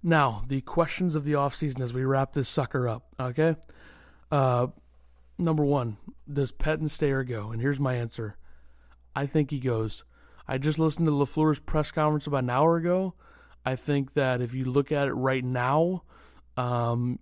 now, 0.02 0.44
the 0.46 0.60
questions 0.60 1.14
of 1.14 1.24
the 1.24 1.32
offseason 1.32 1.80
as 1.80 1.94
we 1.94 2.04
wrap 2.04 2.32
this 2.32 2.48
sucker 2.48 2.86
up. 2.86 3.06
Okay. 3.18 3.56
Uh, 4.30 4.66
number 5.38 5.64
one, 5.64 5.96
does 6.30 6.52
Pettine 6.52 6.90
stay 6.90 7.10
or 7.10 7.24
go? 7.24 7.50
And 7.50 7.60
here's 7.60 7.80
my 7.80 7.94
answer. 7.94 8.36
I 9.14 9.26
think 9.26 9.50
he 9.50 9.60
goes. 9.60 10.04
I 10.46 10.58
just 10.58 10.78
listened 10.78 11.06
to 11.06 11.12
LaFleur's 11.12 11.60
press 11.60 11.90
conference 11.90 12.26
about 12.26 12.44
an 12.44 12.50
hour 12.50 12.76
ago. 12.76 13.14
I 13.64 13.76
think 13.76 14.14
that 14.14 14.40
if 14.40 14.54
you 14.54 14.64
look 14.64 14.92
at 14.92 15.08
it 15.08 15.12
right 15.12 15.44
now, 15.44 16.04
um, 16.56 17.18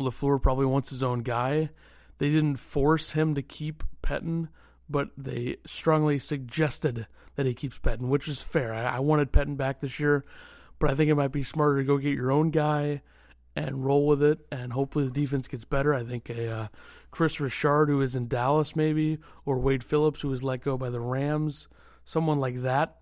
LaFleur 0.00 0.42
probably 0.42 0.66
wants 0.66 0.90
his 0.90 1.02
own 1.02 1.20
guy. 1.20 1.70
They 2.18 2.30
didn't 2.30 2.56
force 2.56 3.12
him 3.12 3.34
to 3.34 3.42
keep 3.42 3.84
Pettine, 4.02 4.48
but 4.88 5.10
they 5.16 5.56
strongly 5.66 6.18
suggested 6.18 7.06
that 7.36 7.46
he 7.46 7.54
keeps 7.54 7.78
Pettine, 7.78 8.08
which 8.08 8.28
is 8.28 8.42
fair. 8.42 8.74
I, 8.74 8.96
I 8.96 8.98
wanted 9.00 9.32
Pettine 9.32 9.56
back 9.56 9.80
this 9.80 10.00
year, 10.00 10.24
but 10.78 10.90
I 10.90 10.94
think 10.94 11.10
it 11.10 11.14
might 11.14 11.32
be 11.32 11.42
smarter 11.42 11.78
to 11.78 11.84
go 11.84 11.98
get 11.98 12.14
your 12.14 12.32
own 12.32 12.50
guy 12.50 13.02
and 13.56 13.84
roll 13.84 14.06
with 14.06 14.22
it, 14.22 14.40
and 14.52 14.74
hopefully 14.74 15.06
the 15.06 15.10
defense 15.10 15.48
gets 15.48 15.64
better. 15.64 15.94
I 15.94 16.04
think 16.04 16.28
a 16.28 16.48
uh, 16.48 16.68
Kris 17.10 17.40
Richard, 17.40 17.88
who 17.88 18.02
is 18.02 18.14
in 18.14 18.28
Dallas, 18.28 18.76
maybe, 18.76 19.18
or 19.46 19.58
Wade 19.58 19.82
Phillips, 19.82 20.20
who 20.20 20.28
was 20.28 20.44
let 20.44 20.60
go 20.60 20.76
by 20.76 20.90
the 20.90 21.00
Rams, 21.00 21.66
someone 22.04 22.38
like 22.38 22.62
that, 22.62 22.98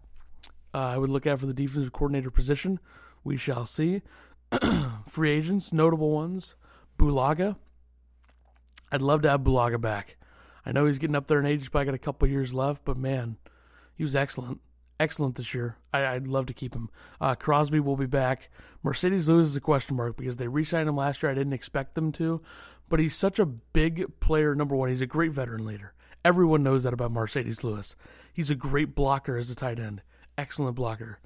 uh, 0.73 0.79
I 0.79 0.97
would 0.97 1.11
look 1.11 1.27
at 1.27 1.41
for 1.41 1.47
the 1.47 1.53
defensive 1.53 1.93
coordinator 1.93 2.31
position. 2.31 2.79
We 3.25 3.37
shall 3.37 3.67
see. 3.67 4.03
Free 5.09 5.31
agents, 5.31 5.73
notable 5.73 6.13
ones, 6.13 6.55
Bulaga. 6.99 7.57
I'd 8.93 9.03
love 9.03 9.23
to 9.23 9.31
have 9.31 9.41
Bulaga 9.41 9.81
back. 9.81 10.17
I 10.65 10.73
know 10.73 10.87
he's 10.87 10.99
getting 10.99 11.17
up 11.17 11.27
there 11.27 11.41
in 11.41 11.47
age, 11.47 11.73
but 11.73 11.81
I 11.81 11.85
got 11.85 11.95
a 11.95 11.99
couple 11.99 12.29
years 12.29 12.55
left. 12.55 12.85
But 12.85 12.97
man, 12.97 13.37
he 13.97 14.05
was 14.05 14.15
excellent, 14.15 14.61
excellent 15.01 15.37
this 15.37 15.55
year. 15.55 15.77
I, 15.93 16.15
would 16.15 16.29
love 16.29 16.47
to 16.47 16.55
keep 16.55 16.75
him. 16.75 16.91
Uh, 17.21 17.35
Crosby 17.35 17.81
will 17.81 17.97
be 17.97 18.07
back. 18.07 18.51
Marcedes 18.85 19.29
Lewis 19.29 19.49
is 19.49 19.57
a 19.57 19.61
question 19.61 19.97
mark 19.97 20.17
because 20.17 20.37
they 20.37 20.49
re-signed 20.49 20.89
him 20.89 20.97
last 20.97 21.23
year. 21.23 21.31
I 21.33 21.35
didn't 21.35 21.53
expect 21.53 21.95
them 21.95 22.13
to, 22.13 22.43
but 22.89 23.01
he's 23.01 23.15
such 23.15 23.39
a 23.39 23.47
big 23.47 24.21
player. 24.21 24.55
Number 24.55 24.77
one, 24.77 24.89
he's 24.89 25.01
a 25.01 25.07
great 25.07 25.33
veteran 25.33 25.65
leader. 25.65 25.95
Everyone 26.25 26.63
knows 26.63 26.85
that 26.85 26.95
about 26.95 27.13
Marcedes 27.13 27.65
Lewis. 27.65 27.97
He's 28.33 28.51
a 28.51 28.55
great 28.55 28.95
blocker 28.95 29.37
as 29.37 29.51
a 29.51 29.55
tight 29.55 29.79
end, 29.79 30.03
excellent 30.39 30.77
blocker, 30.77 31.19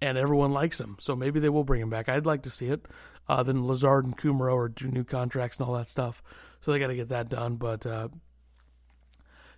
and 0.00 0.18
everyone 0.18 0.52
likes 0.52 0.80
him. 0.80 0.96
So 1.00 1.16
maybe 1.16 1.40
they 1.40 1.48
will 1.48 1.64
bring 1.64 1.80
him 1.80 1.90
back. 1.90 2.08
I'd 2.08 2.26
like 2.26 2.42
to 2.42 2.50
see 2.50 2.66
it. 2.66 2.86
Uh, 3.28 3.42
then 3.42 3.66
Lazard 3.66 4.04
and 4.04 4.16
Kumerow 4.16 4.56
are 4.56 4.88
new 4.88 5.04
contracts 5.04 5.58
and 5.58 5.66
all 5.66 5.74
that 5.74 5.88
stuff, 5.88 6.22
so 6.60 6.70
they 6.72 6.78
got 6.78 6.88
to 6.88 6.96
get 6.96 7.08
that 7.08 7.28
done. 7.28 7.56
But 7.56 7.86
uh, 7.86 8.08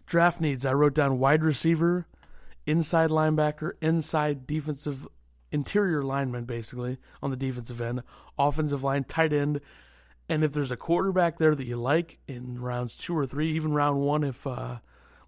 draft 0.06 0.40
needs, 0.40 0.64
I 0.66 0.74
wrote 0.74 0.94
down 0.94 1.18
wide 1.18 1.42
receiver, 1.42 2.06
inside 2.66 3.10
linebacker, 3.10 3.72
inside 3.80 4.46
defensive 4.46 5.06
interior 5.50 6.02
lineman, 6.02 6.44
basically 6.44 6.98
on 7.22 7.30
the 7.30 7.36
defensive 7.36 7.80
end, 7.80 8.02
offensive 8.38 8.82
line, 8.82 9.04
tight 9.04 9.32
end, 9.32 9.60
and 10.28 10.42
if 10.42 10.52
there's 10.52 10.70
a 10.70 10.76
quarterback 10.76 11.38
there 11.38 11.54
that 11.54 11.66
you 11.66 11.76
like 11.76 12.18
in 12.26 12.60
rounds 12.60 12.96
two 12.96 13.16
or 13.16 13.26
three, 13.26 13.52
even 13.52 13.74
round 13.74 14.00
one, 14.00 14.24
if 14.24 14.46
uh, 14.46 14.78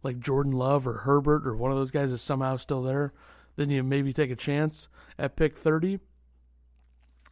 like 0.02 0.20
Jordan 0.20 0.52
Love 0.52 0.86
or 0.86 0.98
Herbert 0.98 1.46
or 1.46 1.54
one 1.54 1.70
of 1.70 1.76
those 1.76 1.90
guys 1.90 2.10
is 2.10 2.22
somehow 2.22 2.56
still 2.56 2.82
there, 2.82 3.12
then 3.56 3.70
you 3.70 3.82
maybe 3.82 4.12
take 4.12 4.30
a 4.30 4.36
chance 4.36 4.88
at 5.18 5.36
pick 5.36 5.56
30. 5.56 5.98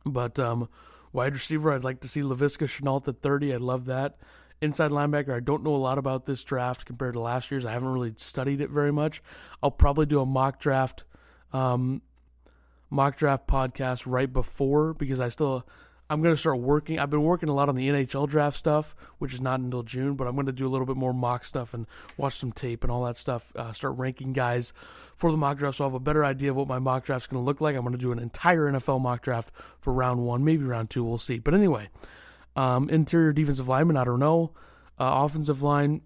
But 0.05 0.39
um, 0.39 0.69
wide 1.13 1.33
receiver, 1.33 1.73
I'd 1.73 1.85
like 1.85 2.01
to 2.01 2.09
see 2.09 2.21
Laviska 2.21 2.67
Shenault 2.69 3.09
at 3.09 3.23
30. 3.23 3.55
I'd 3.55 3.61
love 3.63 3.87
that. 3.87 4.19
Inside 4.65 4.93
linebacker, 4.93 5.35
I 5.35 5.41
don't 5.41 5.63
know 5.63 5.75
a 5.75 5.77
lot 5.77 5.99
about 5.99 6.25
this 6.25 6.43
draft 6.43 6.87
compared 6.87 7.15
to 7.15 7.21
last 7.21 7.51
year's. 7.51 7.67
I 7.67 7.73
haven't 7.73 7.89
really 7.89 8.15
studied 8.17 8.63
it 8.63 8.71
very 8.71 8.93
much. 8.93 9.23
I'll 9.63 9.71
probably 9.71 10.07
do 10.07 10.21
a 10.21 10.27
mock 10.27 10.59
draft, 10.59 11.05
um, 11.53 12.01
mock 12.89 13.19
draft 13.19 13.47
podcast 13.47 14.05
right 14.07 14.33
before 14.33 14.95
because 14.95 15.21
I 15.21 15.29
still 15.29 15.67
I'm 16.09 16.23
going 16.23 16.35
to 16.35 16.41
start 16.41 16.61
working. 16.61 16.99
I've 16.99 17.11
been 17.11 17.23
working 17.23 17.49
a 17.49 17.55
lot 17.55 17.69
on 17.69 17.77
the 17.77 17.89
NHL 17.89 18.29
draft 18.29 18.59
stuff, 18.59 18.95
which 19.19 19.35
is 19.35 19.41
not 19.41 19.61
until 19.61 19.83
June, 19.83 20.15
but 20.15 20.27
I'm 20.27 20.35
going 20.35 20.47
to 20.47 20.53
do 20.53 20.67
a 20.67 20.69
little 20.69 20.87
bit 20.87 20.97
more 20.97 21.15
mock 21.15 21.45
stuff 21.45 21.73
and 21.75 21.87
watch 22.17 22.39
some 22.39 22.53
tape 22.53 22.85
and 22.85 22.91
all 22.91 23.05
that 23.05 23.17
stuff. 23.17 23.53
Uh, 23.57 23.73
start 23.73 23.97
ranking 23.97 24.33
guys 24.33 24.73
for 25.17 25.31
the 25.31 25.37
mock 25.37 25.59
draft 25.59 25.77
so 25.77 25.85
I'll 25.85 25.91
have 25.91 25.95
a 25.95 26.01
better 26.01 26.25
idea 26.25 26.51
of 26.51 26.57
what 26.57 26.69
my 26.69 26.79
mock 26.79 27.05
draft 27.05 27.25
is 27.25 27.27
going 27.27 27.43
to 27.43 27.47
look 27.47 27.61
like. 27.61 27.75
I'm 27.75 27.83
going 27.83 27.93
to 27.93 27.99
do 27.99 28.13
an 28.13 28.19
entire 28.19 28.71
NFL 28.71 29.01
mock 29.01 29.23
draft 29.23 29.51
for 29.81 29.93
round 29.93 30.25
one, 30.25 30.45
maybe 30.45 30.65
round 30.65 30.91
two. 30.91 31.05
We'll 31.05 31.19
see. 31.19 31.39
But 31.39 31.55
anyway, 31.55 31.89
um, 32.57 32.89
interior 32.89 33.33
defensive 33.33 33.69
lineman, 33.69 33.97
I 33.97 34.05
don't 34.05 34.21
know. 34.21 34.53
Uh, 34.99 35.25
offensive 35.25 35.63
line, 35.63 36.03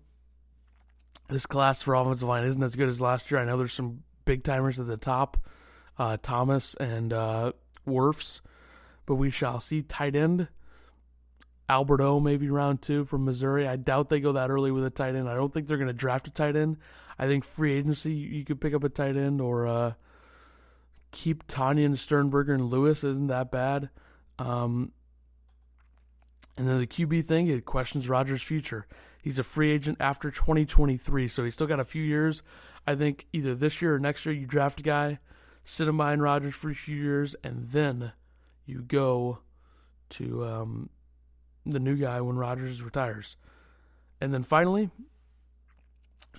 this 1.29 1.47
class 1.47 1.83
for 1.83 1.95
offensive 1.95 2.29
line 2.29 2.45
isn't 2.45 2.63
as 2.63 2.75
good 2.75 2.89
as 2.89 3.01
last 3.01 3.31
year. 3.31 3.41
I 3.41 3.45
know 3.45 3.59
there's 3.59 3.73
some 3.73 4.03
big 4.25 4.45
timers 4.45 4.79
at 4.79 4.87
the 4.87 4.97
top, 4.97 5.37
uh, 5.99 6.17
Thomas 6.23 6.75
and 6.75 7.13
uh, 7.13 7.53
Wirfs. 7.87 8.41
But 9.07 9.17
we 9.17 9.31
shall 9.31 9.59
see. 9.59 9.83
Tight 9.83 10.15
end, 10.15 10.49
Albert 11.69 12.03
O, 12.03 12.21
maybe 12.21 12.51
round 12.51 12.83
two 12.83 13.07
from 13.07 13.25
Missouri. 13.25 13.67
I 13.67 13.77
doubt 13.77 14.11
they 14.11 14.21
go 14.21 14.33
that 14.33 14.51
early 14.51 14.71
with 14.71 14.85
a 14.85 14.91
tight 14.91 15.15
end. 15.15 15.29
I 15.29 15.35
don't 15.35 15.53
think 15.53 15.67
they're 15.67 15.79
going 15.79 15.89
to 15.89 15.95
draft 15.95 16.29
a 16.29 16.31
tight 16.31 16.57
end. 16.57 16.77
I 17.19 17.27
think 17.27 17.45
free 17.45 17.73
agency, 17.73 18.13
you 18.13 18.45
could 18.45 18.61
pick 18.61 18.75
up 18.75 18.85
a 18.85 18.91
tight 18.91 19.17
end 19.17 19.41
or 19.41 19.67
uh, 19.67 19.93
keep 21.11 21.47
Tonyan, 21.47 21.97
Sternberger, 21.97 22.55
and 22.55 22.67
Lewis 22.67 23.03
isn't 23.03 23.29
that 23.29 23.51
bad. 23.51 23.89
Um, 24.39 24.93
and 26.59 26.67
then 26.67 26.79
the 26.79 26.87
QB 26.87 27.25
thing, 27.25 27.47
it 27.47 27.65
questions 27.65 28.09
Rodgers' 28.09 28.43
future. 28.43 28.87
He's 29.23 29.39
a 29.39 29.45
free 29.45 29.71
agent 29.71 29.97
after 30.01 30.31
2023, 30.31 31.29
so 31.29 31.45
he's 31.45 31.55
still 31.55 31.69
got 31.69 31.79
a 31.79 31.85
few 31.85 32.03
years. 32.03 32.43
I 32.87 32.97
think 32.97 33.27
either 33.33 33.55
this 33.55 33.81
year 33.81 33.95
or 33.95 34.01
next 34.01 34.27
year 34.27 34.35
you 34.35 34.45
draft 34.45 34.81
a 34.81 34.83
guy, 34.83 35.21
sit 35.65 35.87
him 35.87 35.99
behind 35.99 36.21
Rodgers 36.21 36.57
for 36.57 36.71
a 36.71 36.75
few 36.75 36.97
years, 36.97 37.37
and 37.45 37.69
then 37.69 38.13
you 38.67 38.83
go 38.83 39.39
to 40.11 40.45
um, 40.45 40.91
the 41.65 41.79
new 41.79 41.95
guy 41.95 42.21
when 42.21 42.37
Rodgers 42.37 42.83
retires. 42.83 43.37
And 44.21 44.35
then 44.35 44.43
finally, 44.43 44.91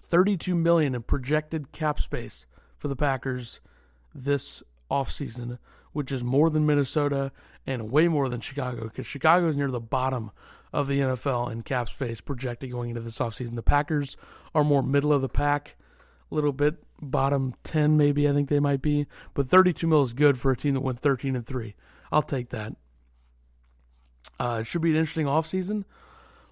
32 0.01 0.53
million 0.53 0.95
in 0.95 1.03
projected 1.03 1.71
cap 1.71 1.99
space 1.99 2.45
for 2.77 2.89
the 2.89 2.95
Packers 2.95 3.61
this 4.13 4.63
offseason, 4.91 5.59
which 5.93 6.11
is 6.11 6.23
more 6.25 6.49
than 6.49 6.65
Minnesota 6.65 7.31
and 7.69 7.91
way 7.91 8.07
more 8.07 8.27
than 8.29 8.41
Chicago 8.41 8.85
because 8.85 9.05
Chicago 9.05 9.47
is 9.47 9.55
near 9.55 9.69
the 9.69 9.79
bottom 9.79 10.31
of 10.73 10.87
the 10.87 10.99
NFL 10.99 11.51
in 11.51 11.61
cap 11.61 11.87
space 11.87 12.19
projected 12.19 12.71
going 12.71 12.89
into 12.89 13.01
this 13.01 13.19
offseason. 13.19 13.53
The 13.55 13.61
Packers 13.61 14.17
are 14.55 14.63
more 14.63 14.81
middle 14.81 15.13
of 15.13 15.21
the 15.21 15.29
pack, 15.29 15.75
a 16.31 16.35
little 16.35 16.51
bit 16.51 16.83
bottom 16.99 17.53
10 17.63 17.95
maybe 17.95 18.27
I 18.27 18.33
think 18.33 18.49
they 18.49 18.59
might 18.59 18.81
be, 18.81 19.05
but 19.35 19.47
32 19.47 19.85
mil 19.85 20.01
is 20.01 20.13
good 20.13 20.39
for 20.39 20.51
a 20.51 20.57
team 20.57 20.73
that 20.73 20.81
went 20.81 20.99
13 20.99 21.35
and 21.35 21.45
3. 21.45 21.75
I'll 22.11 22.23
take 22.23 22.49
that. 22.49 22.73
Uh, 24.39 24.59
it 24.61 24.67
should 24.67 24.81
be 24.81 24.89
an 24.89 24.95
interesting 24.97 25.27
offseason. 25.27 25.85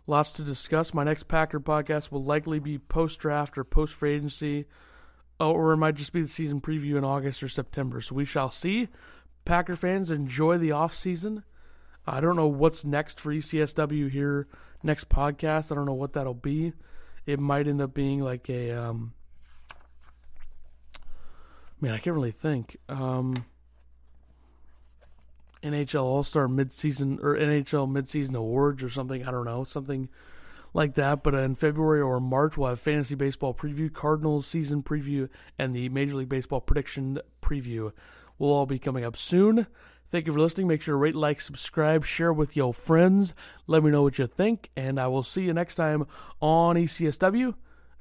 Lots 0.05 0.31
to 0.33 0.43
discuss. 0.43 0.93
My 0.93 1.03
next 1.03 1.27
Packer 1.27 1.59
podcast 1.59 2.11
will 2.11 2.23
likely 2.23 2.59
be 2.59 2.77
post 2.77 3.19
draft 3.19 3.57
or 3.57 3.63
post 3.63 3.93
free 3.95 4.13
agency, 4.13 4.65
or 5.39 5.73
it 5.73 5.77
might 5.77 5.95
just 5.95 6.13
be 6.13 6.21
the 6.21 6.27
season 6.27 6.61
preview 6.61 6.95
in 6.95 7.03
August 7.03 7.41
or 7.41 7.49
September. 7.49 8.01
So 8.01 8.13
we 8.13 8.23
shall 8.23 8.51
see. 8.51 8.87
Packer 9.47 9.77
fans, 9.77 10.11
enjoy 10.11 10.57
the 10.57 10.73
off 10.73 10.93
season. 10.93 11.43
I 12.05 12.19
don't 12.19 12.35
know 12.35 12.47
what's 12.47 12.83
next 12.83 13.17
for 13.17 13.31
ECSW 13.31 14.11
here 14.11 14.47
next 14.83 15.07
podcast. 15.07 15.71
I 15.71 15.75
don't 15.75 15.85
know 15.85 15.93
what 15.93 16.13
that'll 16.13 16.33
be. 16.33 16.73
It 17.25 17.39
might 17.39 17.65
end 17.65 17.81
up 17.81 17.93
being 17.93 18.19
like 18.19 18.49
a 18.49 18.71
um 18.71 19.13
man, 21.79 21.93
I 21.93 21.97
can't 21.97 22.13
really 22.15 22.31
think. 22.31 22.75
Um 22.89 23.45
NHL 25.63 26.03
All 26.03 26.23
Star 26.25 26.47
midseason 26.49 27.23
or 27.23 27.35
NHL 27.37 27.89
midseason 27.89 28.35
awards 28.35 28.83
or 28.83 28.89
something. 28.89 29.25
I 29.25 29.31
don't 29.31 29.45
know, 29.45 29.63
something 29.63 30.09
like 30.73 30.95
that. 30.95 31.23
But 31.23 31.35
in 31.35 31.55
February 31.55 32.01
or 32.01 32.19
March, 32.19 32.57
we'll 32.57 32.67
have 32.67 32.81
fantasy 32.81 33.15
baseball 33.15 33.53
preview, 33.53 33.93
Cardinals 33.93 34.45
season 34.45 34.83
preview, 34.83 35.29
and 35.57 35.73
the 35.73 35.87
Major 35.87 36.15
League 36.15 36.27
Baseball 36.27 36.59
prediction 36.59 37.19
preview 37.41 37.93
will 38.37 38.51
all 38.51 38.65
be 38.65 38.79
coming 38.79 39.03
up 39.03 39.17
soon. 39.17 39.67
Thank 40.09 40.25
you 40.25 40.33
for 40.33 40.39
listening. 40.39 40.67
Make 40.67 40.81
sure 40.81 40.93
to 40.93 40.97
rate, 40.97 41.15
like, 41.15 41.41
subscribe, 41.41 42.05
share 42.05 42.31
with 42.31 42.55
your 42.55 42.73
friends. 42.73 43.33
Let 43.67 43.83
me 43.83 43.91
know 43.91 44.03
what 44.03 44.17
you 44.17 44.27
think, 44.27 44.69
and 44.75 44.99
I 44.99 45.07
will 45.07 45.23
see 45.23 45.43
you 45.43 45.53
next 45.53 45.75
time 45.75 46.07
on 46.39 46.77
ECSW. 46.77 47.55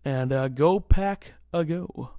And 0.05 0.33
uh, 0.33 0.49
go 0.49 0.79
pack 0.79 1.35
a 1.53 1.65
go. 1.65 2.11